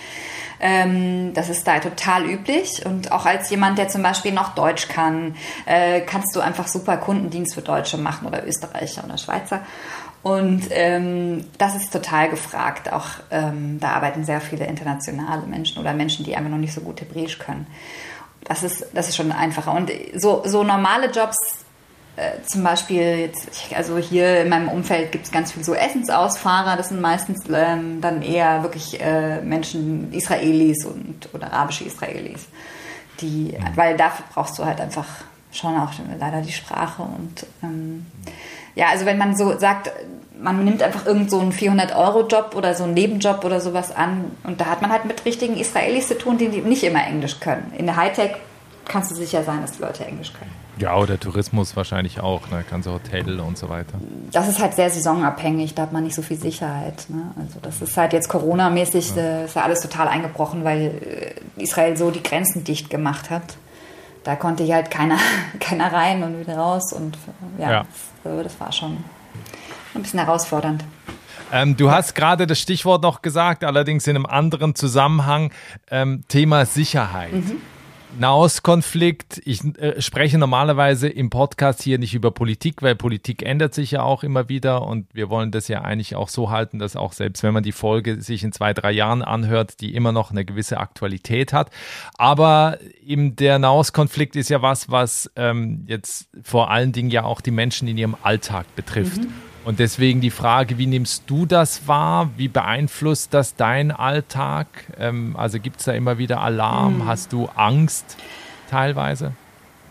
[0.60, 2.84] Ähm, das ist da total üblich.
[2.84, 6.96] Und auch als jemand, der zum Beispiel noch Deutsch kann, äh, kannst du einfach super
[6.96, 9.60] Kundendienst für Deutsche machen oder Österreicher oder Schweizer.
[10.22, 12.92] Und ähm, das ist total gefragt.
[12.92, 16.80] Auch ähm, da arbeiten sehr viele internationale Menschen oder Menschen, die einfach noch nicht so
[16.80, 17.66] gut Hebräisch können.
[18.44, 19.72] Das ist, das ist schon einfacher.
[19.72, 21.36] Und so, so normale Jobs
[22.18, 26.76] äh, zum Beispiel jetzt, also hier in meinem Umfeld gibt es ganz viel so Essensausfahrer,
[26.76, 32.46] das sind meistens ähm, dann eher wirklich äh, Menschen, Israelis und oder arabische Israelis.
[33.20, 33.76] Die, mhm.
[33.76, 35.06] weil dafür brauchst du halt einfach
[35.52, 38.06] schon auch leider die Sprache und ähm,
[38.74, 39.92] ja, also wenn man so sagt,
[40.40, 44.60] man nimmt einfach irgend so einen 400-Euro-Job oder so einen Nebenjob oder sowas an und
[44.60, 47.72] da hat man halt mit richtigen Israelis zu tun, die nicht immer Englisch können.
[47.76, 48.32] In der Hightech
[48.88, 50.50] kannst du sicher sein, dass die Leute Englisch können.
[50.78, 52.64] Ja, oder Tourismus wahrscheinlich auch, ne?
[52.68, 53.94] Ganze Hotel und so weiter.
[54.32, 57.06] Das ist halt sehr saisonabhängig, da hat man nicht so viel Sicherheit.
[57.08, 57.32] Ne?
[57.38, 59.22] Also das ist halt jetzt Corona-mäßig, ja.
[59.22, 63.56] Äh, ist ja alles total eingebrochen, weil äh, Israel so die Grenzen dicht gemacht hat.
[64.24, 65.18] Da konnte hier halt keiner,
[65.60, 67.18] keiner rein und wieder raus und
[67.58, 67.86] ja, ja.
[68.24, 68.98] Das, das war schon
[69.94, 70.84] ein bisschen herausfordernd.
[71.50, 75.50] Ähm, du hast gerade das Stichwort noch gesagt, allerdings in einem anderen Zusammenhang,
[75.90, 77.32] ähm, Thema Sicherheit.
[77.32, 77.60] Mhm.
[78.18, 79.42] Nahostkonflikt.
[79.44, 84.02] Ich äh, spreche normalerweise im Podcast hier nicht über Politik, weil Politik ändert sich ja
[84.02, 87.42] auch immer wieder und wir wollen das ja eigentlich auch so halten, dass auch selbst
[87.42, 90.78] wenn man die Folge sich in zwei, drei Jahren anhört, die immer noch eine gewisse
[90.78, 91.70] Aktualität hat.
[92.16, 97.40] Aber eben der Nahostkonflikt ist ja was, was ähm, jetzt vor allen Dingen ja auch
[97.40, 99.22] die Menschen in ihrem Alltag betrifft.
[99.22, 99.47] Mhm.
[99.68, 102.30] Und deswegen die Frage, wie nimmst du das wahr?
[102.38, 104.66] Wie beeinflusst das deinen Alltag?
[104.98, 107.00] Ähm, also gibt es da immer wieder Alarm?
[107.00, 107.06] Hm.
[107.06, 108.16] Hast du Angst
[108.70, 109.34] teilweise?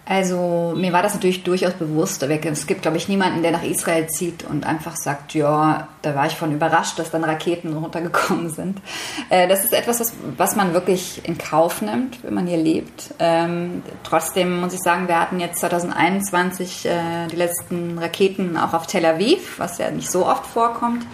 [0.09, 2.23] Also mir war das natürlich durchaus bewusst.
[2.23, 6.27] Es gibt, glaube ich, niemanden, der nach Israel zieht und einfach sagt, ja, da war
[6.27, 8.79] ich von überrascht, dass dann Raketen runtergekommen sind.
[9.29, 13.13] Äh, das ist etwas, was, was man wirklich in Kauf nimmt, wenn man hier lebt.
[13.19, 18.87] Ähm, trotzdem muss ich sagen, wir hatten jetzt 2021 äh, die letzten Raketen auch auf
[18.87, 21.05] Tel Aviv, was ja nicht so oft vorkommt.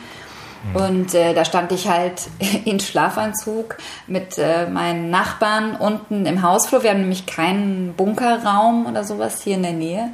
[0.74, 2.22] Und äh, da stand ich halt
[2.66, 6.84] in Schlafanzug mit äh, meinen Nachbarn unten im Hausflur.
[6.84, 10.10] Wir haben nämlich keinen Bunkerraum oder sowas hier in der Nähe.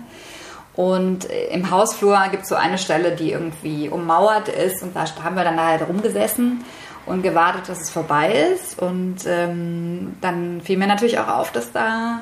[0.75, 4.81] Und äh, im Hausflur gibt es so eine Stelle, die irgendwie ummauert ist.
[4.81, 6.65] Und da haben wir dann halt rumgesessen
[7.05, 8.81] und gewartet, dass es vorbei ist.
[8.81, 12.21] Und ähm, dann fiel mir natürlich auch auf, dass da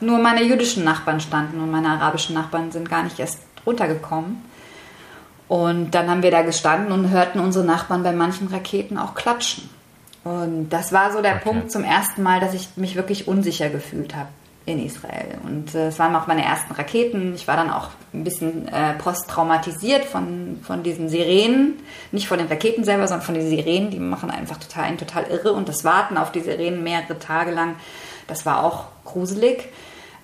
[0.00, 4.42] nur meine jüdischen Nachbarn standen und meine arabischen Nachbarn sind gar nicht erst runtergekommen.
[5.48, 9.68] Und dann haben wir da gestanden und hörten unsere Nachbarn bei manchen Raketen auch klatschen.
[10.24, 11.44] Und das war so der okay.
[11.44, 14.28] Punkt zum ersten Mal, dass ich mich wirklich unsicher gefühlt habe
[14.66, 15.38] in Israel.
[15.44, 17.34] Und äh, es waren auch meine ersten Raketen.
[17.34, 21.74] Ich war dann auch ein bisschen äh, posttraumatisiert von, von diesen Sirenen.
[22.12, 23.90] Nicht von den Raketen selber, sondern von den Sirenen.
[23.90, 25.52] Die machen einfach total, einen total irre.
[25.52, 27.76] Und das Warten auf die Sirenen mehrere Tage lang,
[28.26, 29.68] das war auch gruselig.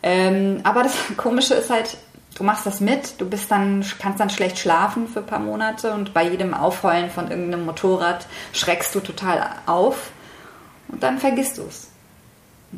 [0.03, 1.99] Ähm, aber das Komische ist halt,
[2.35, 5.93] du machst das mit, du bist dann, kannst dann schlecht schlafen für ein paar Monate
[5.93, 10.11] und bei jedem Aufheulen von irgendeinem Motorrad schreckst du total auf
[10.89, 11.89] und dann vergisst du es.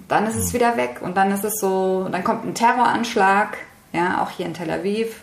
[0.09, 0.55] Dann ist es mhm.
[0.55, 3.59] wieder weg und dann ist es so, dann kommt ein Terroranschlag,
[3.93, 5.23] ja, auch hier in Tel Aviv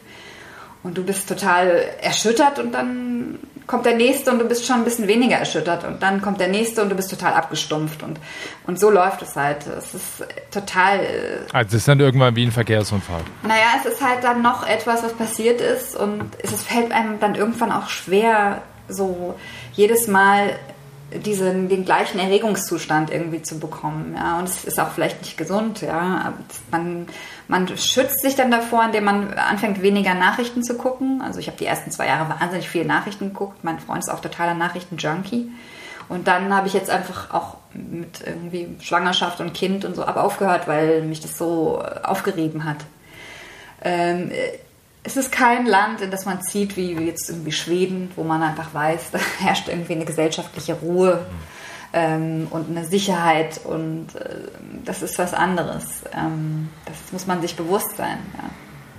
[0.84, 3.40] und du bist total erschüttert und dann
[3.70, 6.48] kommt der nächste und du bist schon ein bisschen weniger erschüttert und dann kommt der
[6.48, 8.20] nächste und du bist total abgestumpft und,
[8.66, 9.68] und so läuft es halt.
[9.68, 11.02] Es ist total.
[11.02, 13.22] Äh, also es ist dann irgendwann wie ein Verkehrsunfall.
[13.44, 17.36] Naja, es ist halt dann noch etwas, was passiert ist und es fällt einem dann
[17.36, 19.36] irgendwann auch schwer, so
[19.74, 20.58] jedes Mal
[21.14, 24.16] diesen, den gleichen Erregungszustand irgendwie zu bekommen.
[24.18, 25.82] Ja, und es ist auch vielleicht nicht gesund.
[25.82, 26.34] Ja,
[26.72, 27.06] man,
[27.50, 31.20] man schützt sich dann davor, indem man anfängt, weniger Nachrichten zu gucken.
[31.24, 33.64] Also ich habe die ersten zwei Jahre wahnsinnig viele Nachrichten geguckt.
[33.64, 35.50] Mein Freund ist auch totaler Nachrichten-Junkie.
[36.10, 40.18] Und dann habe ich jetzt einfach auch mit irgendwie Schwangerschaft und Kind und so ab
[40.18, 42.78] aufgehört, weil mich das so aufgerieben hat.
[43.82, 44.32] Ähm,
[45.02, 48.76] es ist kein Land, in das man zieht, wie jetzt irgendwie Schweden, wo man einfach
[48.76, 51.26] weiß, da herrscht irgendwie eine gesellschaftliche Ruhe
[51.94, 54.36] ähm, und eine Sicherheit und äh,
[54.86, 56.04] das ist was anderes.
[56.14, 58.18] Ähm, das muss man sich bewusst sein.
[58.38, 58.50] Ja.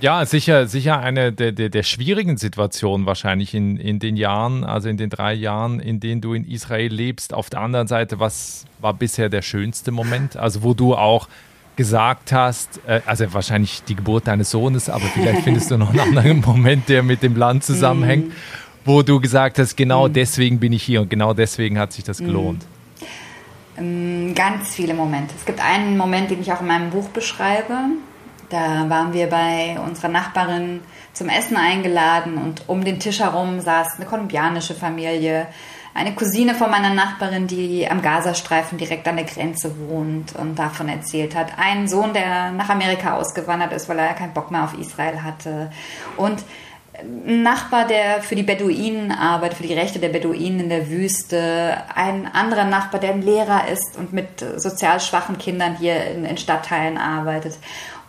[0.01, 4.89] Ja, sicher, sicher eine der, der, der schwierigen Situationen wahrscheinlich in, in den Jahren, also
[4.89, 7.35] in den drei Jahren, in denen du in Israel lebst.
[7.35, 10.37] Auf der anderen Seite, was war bisher der schönste Moment?
[10.37, 11.27] Also wo du auch
[11.75, 15.99] gesagt hast, äh, also wahrscheinlich die Geburt deines Sohnes, aber vielleicht findest du noch einen
[15.99, 18.31] anderen Moment, der mit dem Land zusammenhängt, mm.
[18.85, 20.13] wo du gesagt hast, genau mm.
[20.13, 22.25] deswegen bin ich hier und genau deswegen hat sich das mm.
[22.25, 22.65] gelohnt.
[23.77, 24.33] Mm.
[24.33, 25.33] Ganz viele Momente.
[25.37, 27.73] Es gibt einen Moment, den ich auch in meinem Buch beschreibe.
[28.49, 30.81] Da waren wir bei unserer Nachbarin
[31.13, 35.47] zum Essen eingeladen und um den Tisch herum saß eine kolumbianische Familie,
[35.93, 40.89] eine Cousine von meiner Nachbarin, die am Gazastreifen direkt an der Grenze wohnt und davon
[40.89, 41.57] erzählt hat.
[41.57, 45.71] Ein Sohn, der nach Amerika ausgewandert ist, weil er keinen Bock mehr auf Israel hatte.
[46.17, 46.43] Und
[47.01, 51.77] ein Nachbar, der für die Beduinen arbeitet, für die Rechte der Beduinen in der Wüste.
[51.93, 56.37] Ein anderer Nachbar, der ein Lehrer ist und mit sozial schwachen Kindern hier in, in
[56.37, 57.57] Stadtteilen arbeitet.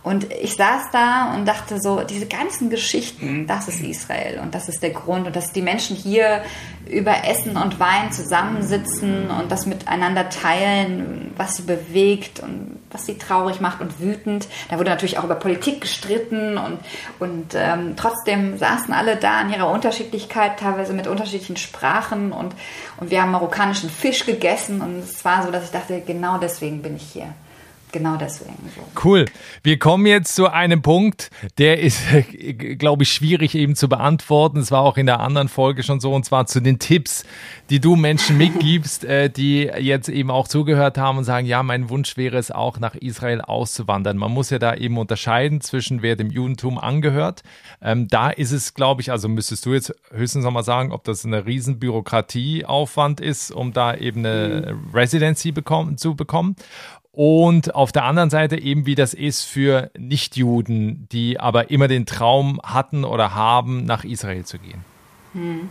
[0.03, 4.69] Und ich saß da und dachte so, diese ganzen Geschichten, das ist Israel und das
[4.69, 6.43] ist der Grund und dass die Menschen hier
[6.91, 13.17] über Essen und Wein zusammensitzen und das miteinander teilen, was sie bewegt und was sie
[13.17, 14.49] traurig macht und wütend.
[14.69, 16.81] Da wurde natürlich auch über Politik gestritten und,
[17.21, 22.57] und ähm, trotzdem saßen alle da in ihrer Unterschiedlichkeit, teilweise mit unterschiedlichen Sprachen und,
[22.99, 26.83] und wir haben marokkanischen Fisch gegessen und es war so, dass ich dachte, genau deswegen
[26.83, 27.33] bin ich hier
[27.93, 28.83] genau deswegen so.
[29.09, 29.27] Cool.
[29.63, 32.01] Wir kommen jetzt zu einem Punkt, der ist,
[32.79, 34.59] glaube ich, schwierig eben zu beantworten.
[34.59, 37.25] Es war auch in der anderen Folge schon so, und zwar zu den Tipps,
[37.71, 41.89] die du Menschen mitgibst, äh, die jetzt eben auch zugehört haben und sagen, ja, mein
[41.91, 44.17] Wunsch wäre es auch, nach Israel auszuwandern.
[44.17, 47.43] Man muss ja da eben unterscheiden zwischen wer dem Judentum angehört.
[47.81, 51.25] Ähm, da ist es, glaube ich, also müsstest du jetzt höchstens nochmal sagen, ob das
[51.25, 54.95] eine riesen Bürokratieaufwand ist, um da eben eine mhm.
[54.95, 56.57] Residency bekommen, zu bekommen
[57.13, 62.07] und auf der anderen Seite eben, wie das ist für Nichtjuden, die aber immer den
[62.07, 64.85] Traum hatten oder haben, nach Israel zu gehen.
[65.35, 65.69] Hm.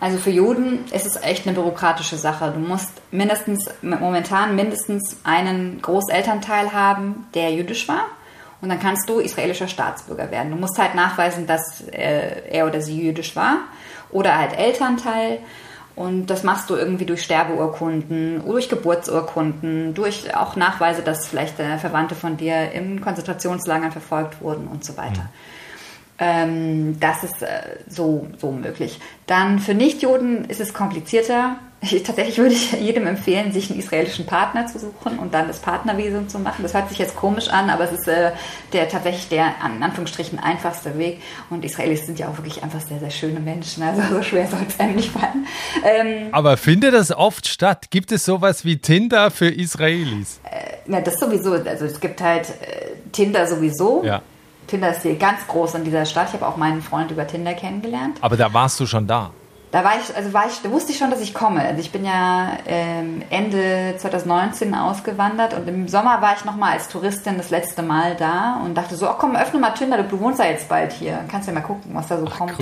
[0.00, 2.50] Also für Juden ist es echt eine bürokratische Sache.
[2.52, 8.06] Du musst mindestens, momentan mindestens einen Großelternteil haben, der jüdisch war.
[8.60, 10.50] Und dann kannst du israelischer Staatsbürger werden.
[10.50, 13.58] Du musst halt nachweisen, dass äh, er oder sie jüdisch war.
[14.10, 15.38] Oder halt Elternteil.
[15.94, 22.14] Und das machst du irgendwie durch Sterbeurkunden, durch Geburtsurkunden, durch auch Nachweise, dass vielleicht Verwandte
[22.14, 25.22] von dir in Konzentrationslagern verfolgt wurden und so weiter.
[25.22, 27.00] Mhm.
[27.00, 29.00] Das ist äh, so, so möglich.
[29.26, 31.56] Dann für Nichtjuden ist es komplizierter.
[31.82, 35.58] Ich, tatsächlich würde ich jedem empfehlen, sich einen israelischen Partner zu suchen und dann das
[35.58, 36.62] Partnervisum zu machen.
[36.62, 38.30] Das hört sich jetzt komisch an, aber es ist äh,
[38.72, 41.20] der tatsächlich der in Anführungsstrichen einfachste Weg.
[41.50, 43.82] Und Israelis sind ja auch wirklich einfach sehr, sehr schöne Menschen.
[43.82, 45.46] Also so schwer soll es einem nicht fallen.
[45.84, 47.90] Ähm, aber findet das oft statt?
[47.90, 50.40] Gibt es sowas wie Tinder für Israelis?
[50.44, 51.54] Äh, na, das sowieso.
[51.54, 54.04] Also es gibt halt äh, Tinder sowieso.
[54.04, 54.22] Ja.
[54.68, 56.28] Tinder ist hier ganz groß in dieser Stadt.
[56.28, 58.18] Ich habe auch meinen Freund über Tinder kennengelernt.
[58.20, 59.32] Aber da warst du schon da?
[59.72, 61.62] Da war ich, also war ich, da wusste ich schon, dass ich komme.
[61.62, 66.88] Also ich bin ja ähm, Ende 2019 ausgewandert und im Sommer war ich nochmal als
[66.88, 70.40] Touristin das letzte Mal da und dachte so, oh komm, öffne mal Tinder, du wohnst
[70.40, 71.24] ja jetzt bald hier.
[71.30, 72.52] Kannst ja mal gucken, was da so Ach, kommt.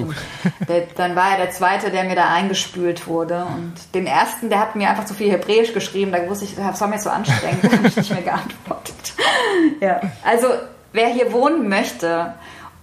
[0.68, 3.44] Der, dann war er der zweite, der mir da eingespült wurde.
[3.44, 6.80] Und den ersten, der hat mir einfach zu viel Hebräisch geschrieben, da wusste ich, das
[6.80, 9.14] war mir so anstrengend, da habe ich nicht mehr geantwortet.
[9.80, 10.00] ja.
[10.24, 10.46] Also
[10.92, 12.34] wer hier wohnen möchte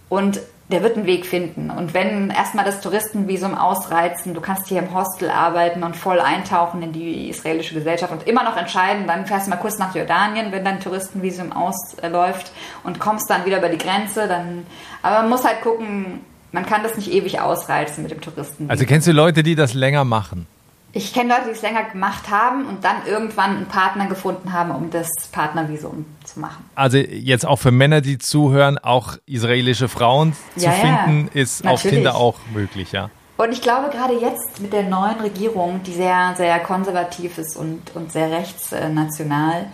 [0.10, 1.70] und der wird einen Weg finden.
[1.70, 6.82] Und wenn erstmal das Touristenvisum ausreizen, du kannst hier im Hostel arbeiten und voll eintauchen
[6.82, 10.52] in die israelische Gesellschaft und immer noch entscheiden, dann fährst du mal kurz nach Jordanien,
[10.52, 12.52] wenn dein Touristenvisum ausläuft
[12.84, 14.66] und kommst dann wieder über die Grenze, dann,
[15.02, 16.20] aber man muss halt gucken,
[16.52, 18.70] man kann das nicht ewig ausreizen mit dem Touristenvisum.
[18.70, 20.48] Also kennst du Leute, die das länger machen?
[20.94, 24.72] Ich kenne Leute, die es länger gemacht haben und dann irgendwann einen Partner gefunden haben,
[24.72, 26.66] um das Partnervisum zu machen.
[26.76, 31.86] Also jetzt auch für Männer, die zuhören, auch israelische Frauen zu ja, finden, ist natürlich.
[31.86, 33.10] auf Tinder auch möglich, ja.
[33.38, 37.96] Und ich glaube, gerade jetzt mit der neuen Regierung, die sehr, sehr konservativ ist und,
[37.96, 39.68] und sehr rechtsnational,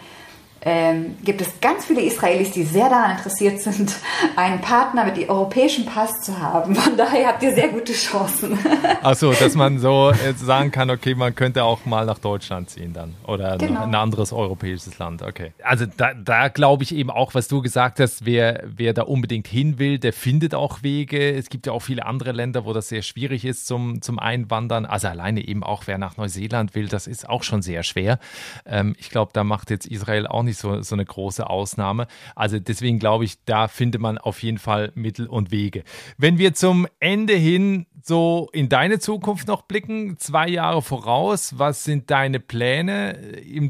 [0.65, 3.93] ähm, gibt es ganz viele Israelis, die sehr daran interessiert sind,
[4.35, 6.75] einen Partner mit dem europäischen Pass zu haben.
[6.75, 8.57] Von daher habt ihr sehr gute Chancen.
[9.01, 12.93] Achso, dass man so äh, sagen kann, okay, man könnte auch mal nach Deutschland ziehen
[12.93, 13.83] dann oder genau.
[13.83, 15.21] ein anderes europäisches Land.
[15.21, 15.51] Okay.
[15.63, 19.47] Also da, da glaube ich eben auch, was du gesagt hast, wer, wer da unbedingt
[19.47, 21.31] hin will, der findet auch Wege.
[21.35, 24.85] Es gibt ja auch viele andere Länder, wo das sehr schwierig ist zum, zum Einwandern.
[24.85, 28.19] Also alleine eben auch, wer nach Neuseeland will, das ist auch schon sehr schwer.
[28.65, 32.07] Ähm, ich glaube, da macht jetzt Israel auch nicht nicht so, so eine große Ausnahme.
[32.35, 35.83] Also deswegen glaube ich, da findet man auf jeden Fall Mittel und Wege.
[36.17, 41.85] Wenn wir zum Ende hin so in deine Zukunft noch blicken, zwei Jahre voraus, was
[41.85, 43.17] sind deine Pläne?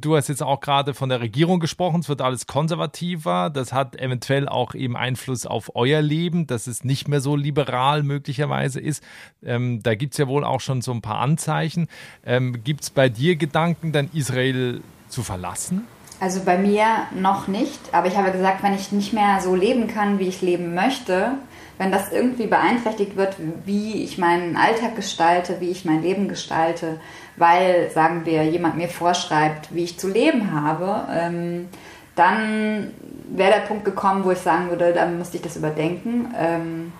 [0.01, 3.95] Du hast jetzt auch gerade von der Regierung gesprochen, es wird alles konservativer, das hat
[3.95, 9.03] eventuell auch eben Einfluss auf euer Leben, dass es nicht mehr so liberal möglicherweise ist.
[9.43, 11.87] Ähm, da gibt es ja wohl auch schon so ein paar Anzeichen.
[12.25, 15.83] Ähm, gibt es bei dir Gedanken, dann Israel zu verlassen?
[16.23, 19.87] Also bei mir noch nicht, aber ich habe gesagt, wenn ich nicht mehr so leben
[19.87, 21.31] kann, wie ich leben möchte,
[21.77, 27.01] wenn das irgendwie beeinträchtigt wird, wie ich meinen Alltag gestalte, wie ich mein Leben gestalte,
[27.35, 31.67] weil, sagen wir, jemand mir vorschreibt, wie ich zu leben habe, ähm,
[32.15, 32.93] dann
[33.27, 36.33] wäre der Punkt gekommen, wo ich sagen würde, dann müsste ich das überdenken.
[36.39, 36.93] Ähm,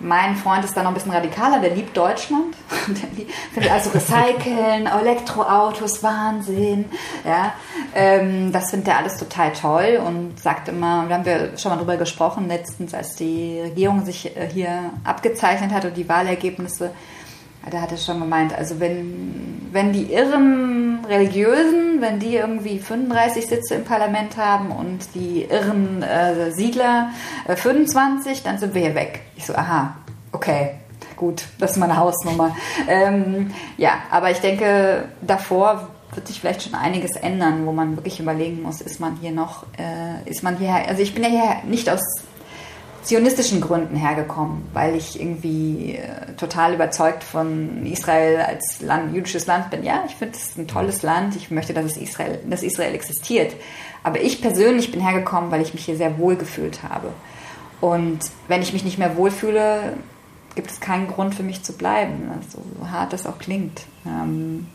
[0.00, 2.56] mein Freund ist da noch ein bisschen radikaler, der liebt Deutschland.
[2.88, 6.86] Der findet also Recyceln, Elektroautos, Wahnsinn.
[7.24, 7.52] Ja,
[7.94, 11.78] ähm, das findet er alles total toll und sagt immer, da haben wir schon mal
[11.78, 16.92] drüber gesprochen, letztens, als die Regierung sich äh, hier abgezeichnet hat und die Wahlergebnisse,
[17.68, 23.46] da hat er schon gemeint, also wenn, wenn die irren Religiösen, wenn die irgendwie 35
[23.46, 27.10] Sitze im Parlament haben und die irren äh, Siedler
[27.46, 29.20] äh, 25, dann sind wir hier weg.
[29.36, 29.96] Ich so, aha,
[30.32, 30.76] okay,
[31.16, 32.56] gut, das ist meine Hausnummer.
[32.88, 38.18] Ähm, ja, aber ich denke, davor wird sich vielleicht schon einiges ändern, wo man wirklich
[38.20, 41.56] überlegen muss, ist man hier noch, äh, ist man hier, also ich bin ja hier
[41.64, 42.00] nicht aus
[43.02, 49.70] zionistischen Gründen hergekommen, weil ich irgendwie äh, total überzeugt von Israel als Land, jüdisches Land
[49.70, 49.84] bin.
[49.84, 51.36] Ja, ich finde es ein tolles Land.
[51.36, 53.54] Ich möchte, dass es Israel, dass Israel existiert.
[54.02, 57.08] Aber ich persönlich bin hergekommen, weil ich mich hier sehr wohl gefühlt habe.
[57.80, 59.94] Und wenn ich mich nicht mehr wohlfühle,
[60.54, 62.30] gibt es keinen Grund für mich zu bleiben.
[62.48, 62.60] So
[62.90, 63.82] hart das auch klingt.
[64.06, 64.66] Ähm,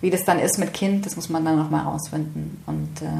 [0.00, 2.62] wie das dann ist mit Kind, das muss man dann nochmal rausfinden.
[2.66, 3.10] Und äh,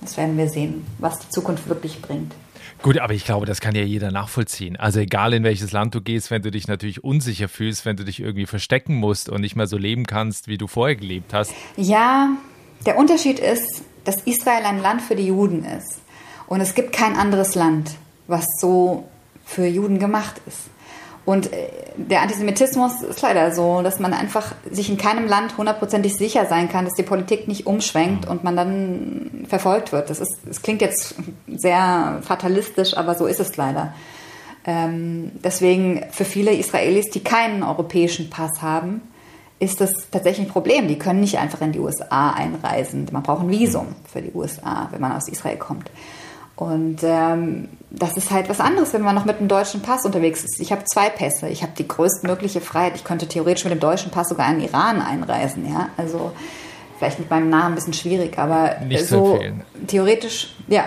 [0.00, 2.34] das werden wir sehen, was die Zukunft wirklich bringt.
[2.82, 4.76] Gut, aber ich glaube, das kann ja jeder nachvollziehen.
[4.76, 8.04] Also egal in welches Land du gehst, wenn du dich natürlich unsicher fühlst, wenn du
[8.04, 11.52] dich irgendwie verstecken musst und nicht mehr so leben kannst, wie du vorher gelebt hast.
[11.76, 12.30] Ja,
[12.84, 16.00] der Unterschied ist, dass Israel ein Land für die Juden ist.
[16.48, 17.92] Und es gibt kein anderes Land,
[18.26, 19.08] was so
[19.44, 20.71] für Juden gemacht ist.
[21.24, 26.14] Und äh, der Antisemitismus ist leider so, dass man einfach sich in keinem Land hundertprozentig
[26.16, 30.10] sicher sein kann, dass die Politik nicht umschwenkt und man dann verfolgt wird.
[30.10, 31.14] Das, ist, das klingt jetzt
[31.46, 33.94] sehr fatalistisch, aber so ist es leider.
[34.64, 39.02] Ähm, deswegen für viele Israelis, die keinen europäischen Pass haben,
[39.58, 40.88] ist das tatsächlich ein Problem.
[40.88, 43.06] Die können nicht einfach in die USA einreisen.
[43.12, 45.88] Man braucht ein Visum für die USA, wenn man aus Israel kommt.
[46.62, 50.44] Und ähm, das ist halt was anderes, wenn man noch mit einem deutschen Pass unterwegs
[50.44, 50.60] ist.
[50.60, 51.48] Ich habe zwei Pässe.
[51.48, 52.94] Ich habe die größtmögliche Freiheit.
[52.96, 55.68] Ich könnte theoretisch mit dem deutschen Pass sogar in den Iran einreisen.
[55.68, 56.32] Ja, also
[56.98, 59.40] vielleicht mit meinem Namen ein bisschen schwierig, aber Nicht so
[59.88, 60.84] theoretisch, ja.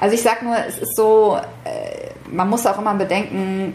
[0.00, 3.74] Also ich sage nur, es ist so, äh, man muss auch immer bedenken,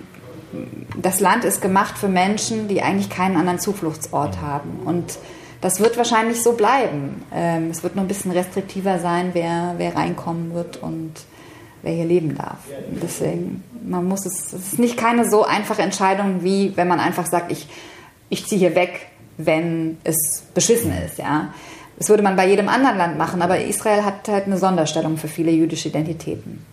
[1.02, 4.82] das Land ist gemacht für Menschen, die eigentlich keinen anderen Zufluchtsort haben.
[4.86, 5.18] Und
[5.62, 7.24] das wird wahrscheinlich so bleiben.
[7.34, 11.14] Ähm, es wird nur ein bisschen restriktiver sein, wer, wer reinkommen wird und
[11.82, 12.58] wer hier leben darf.
[13.02, 17.26] Deswegen, man muss es, es ist nicht keine so einfache Entscheidung, wie wenn man einfach
[17.26, 17.68] sagt, ich,
[18.30, 19.08] ich ziehe hier weg,
[19.38, 21.54] wenn es beschissen ist, ja.
[21.98, 25.28] Das würde man bei jedem anderen Land machen, aber Israel hat halt eine Sonderstellung für
[25.28, 26.66] viele jüdische Identitäten.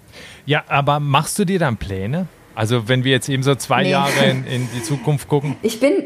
[0.44, 2.28] Ja, aber machst du dir dann Pläne?
[2.54, 3.90] Also wenn wir jetzt eben so zwei Nee.
[3.90, 5.56] Jahre in, in die Zukunft gucken.
[5.62, 6.04] Ich bin,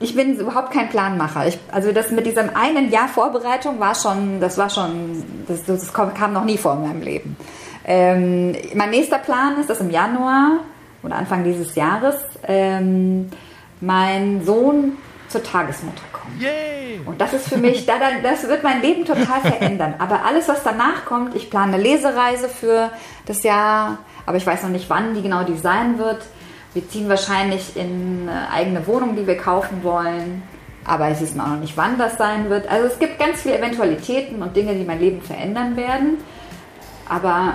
[0.00, 1.46] ich bin überhaupt kein Planmacher.
[1.46, 5.92] Ich, also das mit diesem einen Jahr Vorbereitung war schon, das war schon, das, das
[5.92, 7.36] kam kam noch nie vor in meinem Leben.
[7.90, 10.58] Ähm, mein nächster Plan ist, dass im Januar
[11.02, 12.16] oder Anfang dieses Jahres
[12.46, 13.30] ähm,
[13.80, 16.38] mein Sohn zur Tagesmutter kommt.
[16.38, 17.00] Yay!
[17.06, 19.94] Und das ist für mich, da, da- das wird mein Leben total verändern.
[19.98, 22.90] Aber alles, was danach kommt, ich plane eine Lesereise für
[23.24, 26.20] das Jahr, aber ich weiß noch nicht, wann die genau die sein wird.
[26.74, 30.42] Wir ziehen wahrscheinlich in eine eigene Wohnung, die wir kaufen wollen.
[30.84, 32.70] Aber es ist auch noch nicht, wann das sein wird.
[32.70, 36.18] Also es gibt ganz viele Eventualitäten und Dinge, die mein Leben verändern werden.
[37.08, 37.54] Aber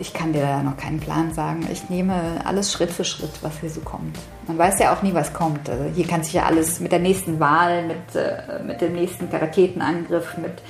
[0.00, 1.68] ich kann dir da noch keinen Plan sagen.
[1.70, 4.18] Ich nehme alles Schritt für Schritt, was hier so kommt.
[4.46, 5.68] Man weiß ja auch nie, was kommt.
[5.68, 9.28] Also hier kann sich ja alles mit der nächsten Wahl, mit, äh, mit dem nächsten
[9.28, 10.62] Raketenangriff, mit,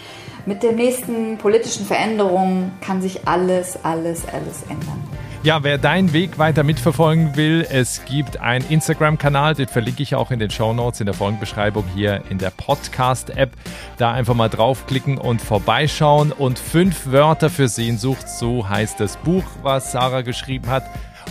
[0.47, 5.03] mit der nächsten politischen Veränderung kann sich alles, alles, alles ändern.
[5.43, 10.30] Ja, wer deinen Weg weiter mitverfolgen will, es gibt einen Instagram-Kanal, den verlinke ich auch
[10.30, 13.51] in den Show Notes in der Folgenbeschreibung hier in der Podcast-App.
[13.97, 16.32] Da einfach mal draufklicken und vorbeischauen.
[16.32, 20.84] Und fünf Wörter für Sehnsucht, so heißt das Buch, was Sarah geschrieben hat.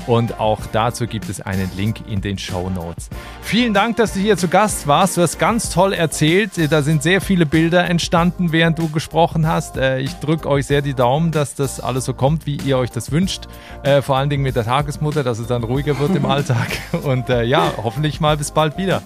[0.07, 3.09] Und auch dazu gibt es einen Link in den Show Notes.
[3.41, 5.17] Vielen Dank, dass du hier zu Gast warst.
[5.17, 6.51] Du hast ganz toll erzählt.
[6.71, 9.77] Da sind sehr viele Bilder entstanden, während du gesprochen hast.
[9.77, 12.91] Äh, Ich drücke euch sehr die Daumen, dass das alles so kommt, wie ihr euch
[12.91, 13.47] das wünscht.
[13.83, 16.69] Äh, Vor allen Dingen mit der Tagesmutter, dass es dann ruhiger wird im Alltag.
[17.03, 19.01] Und äh, ja, hoffentlich mal bis bald wieder.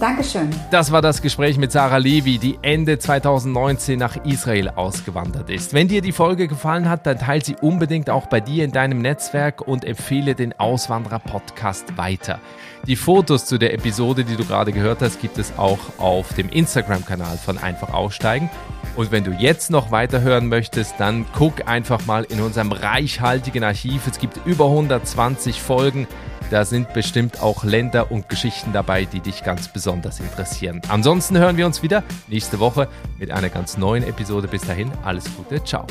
[0.00, 0.50] Dankeschön.
[0.72, 5.72] Das war das Gespräch mit Sarah Levi, die Ende 2019 nach Israel ausgewandert ist.
[5.72, 8.98] Wenn dir die Folge gefallen hat, dann teile sie unbedingt auch bei dir in deinem
[9.00, 12.40] Netzwerk und empfehle den Auswanderer-Podcast weiter.
[12.86, 16.48] Die Fotos zu der Episode, die du gerade gehört hast, gibt es auch auf dem
[16.48, 18.50] Instagram-Kanal von Einfach Aussteigen.
[18.96, 24.06] Und wenn du jetzt noch weiterhören möchtest, dann guck einfach mal in unserem reichhaltigen Archiv.
[24.06, 26.06] Es gibt über 120 Folgen.
[26.50, 30.80] Da sind bestimmt auch Länder und Geschichten dabei, die dich ganz besonders interessieren.
[30.88, 32.88] Ansonsten hören wir uns wieder nächste Woche
[33.18, 34.48] mit einer ganz neuen Episode.
[34.48, 35.86] Bis dahin, alles Gute, ciao.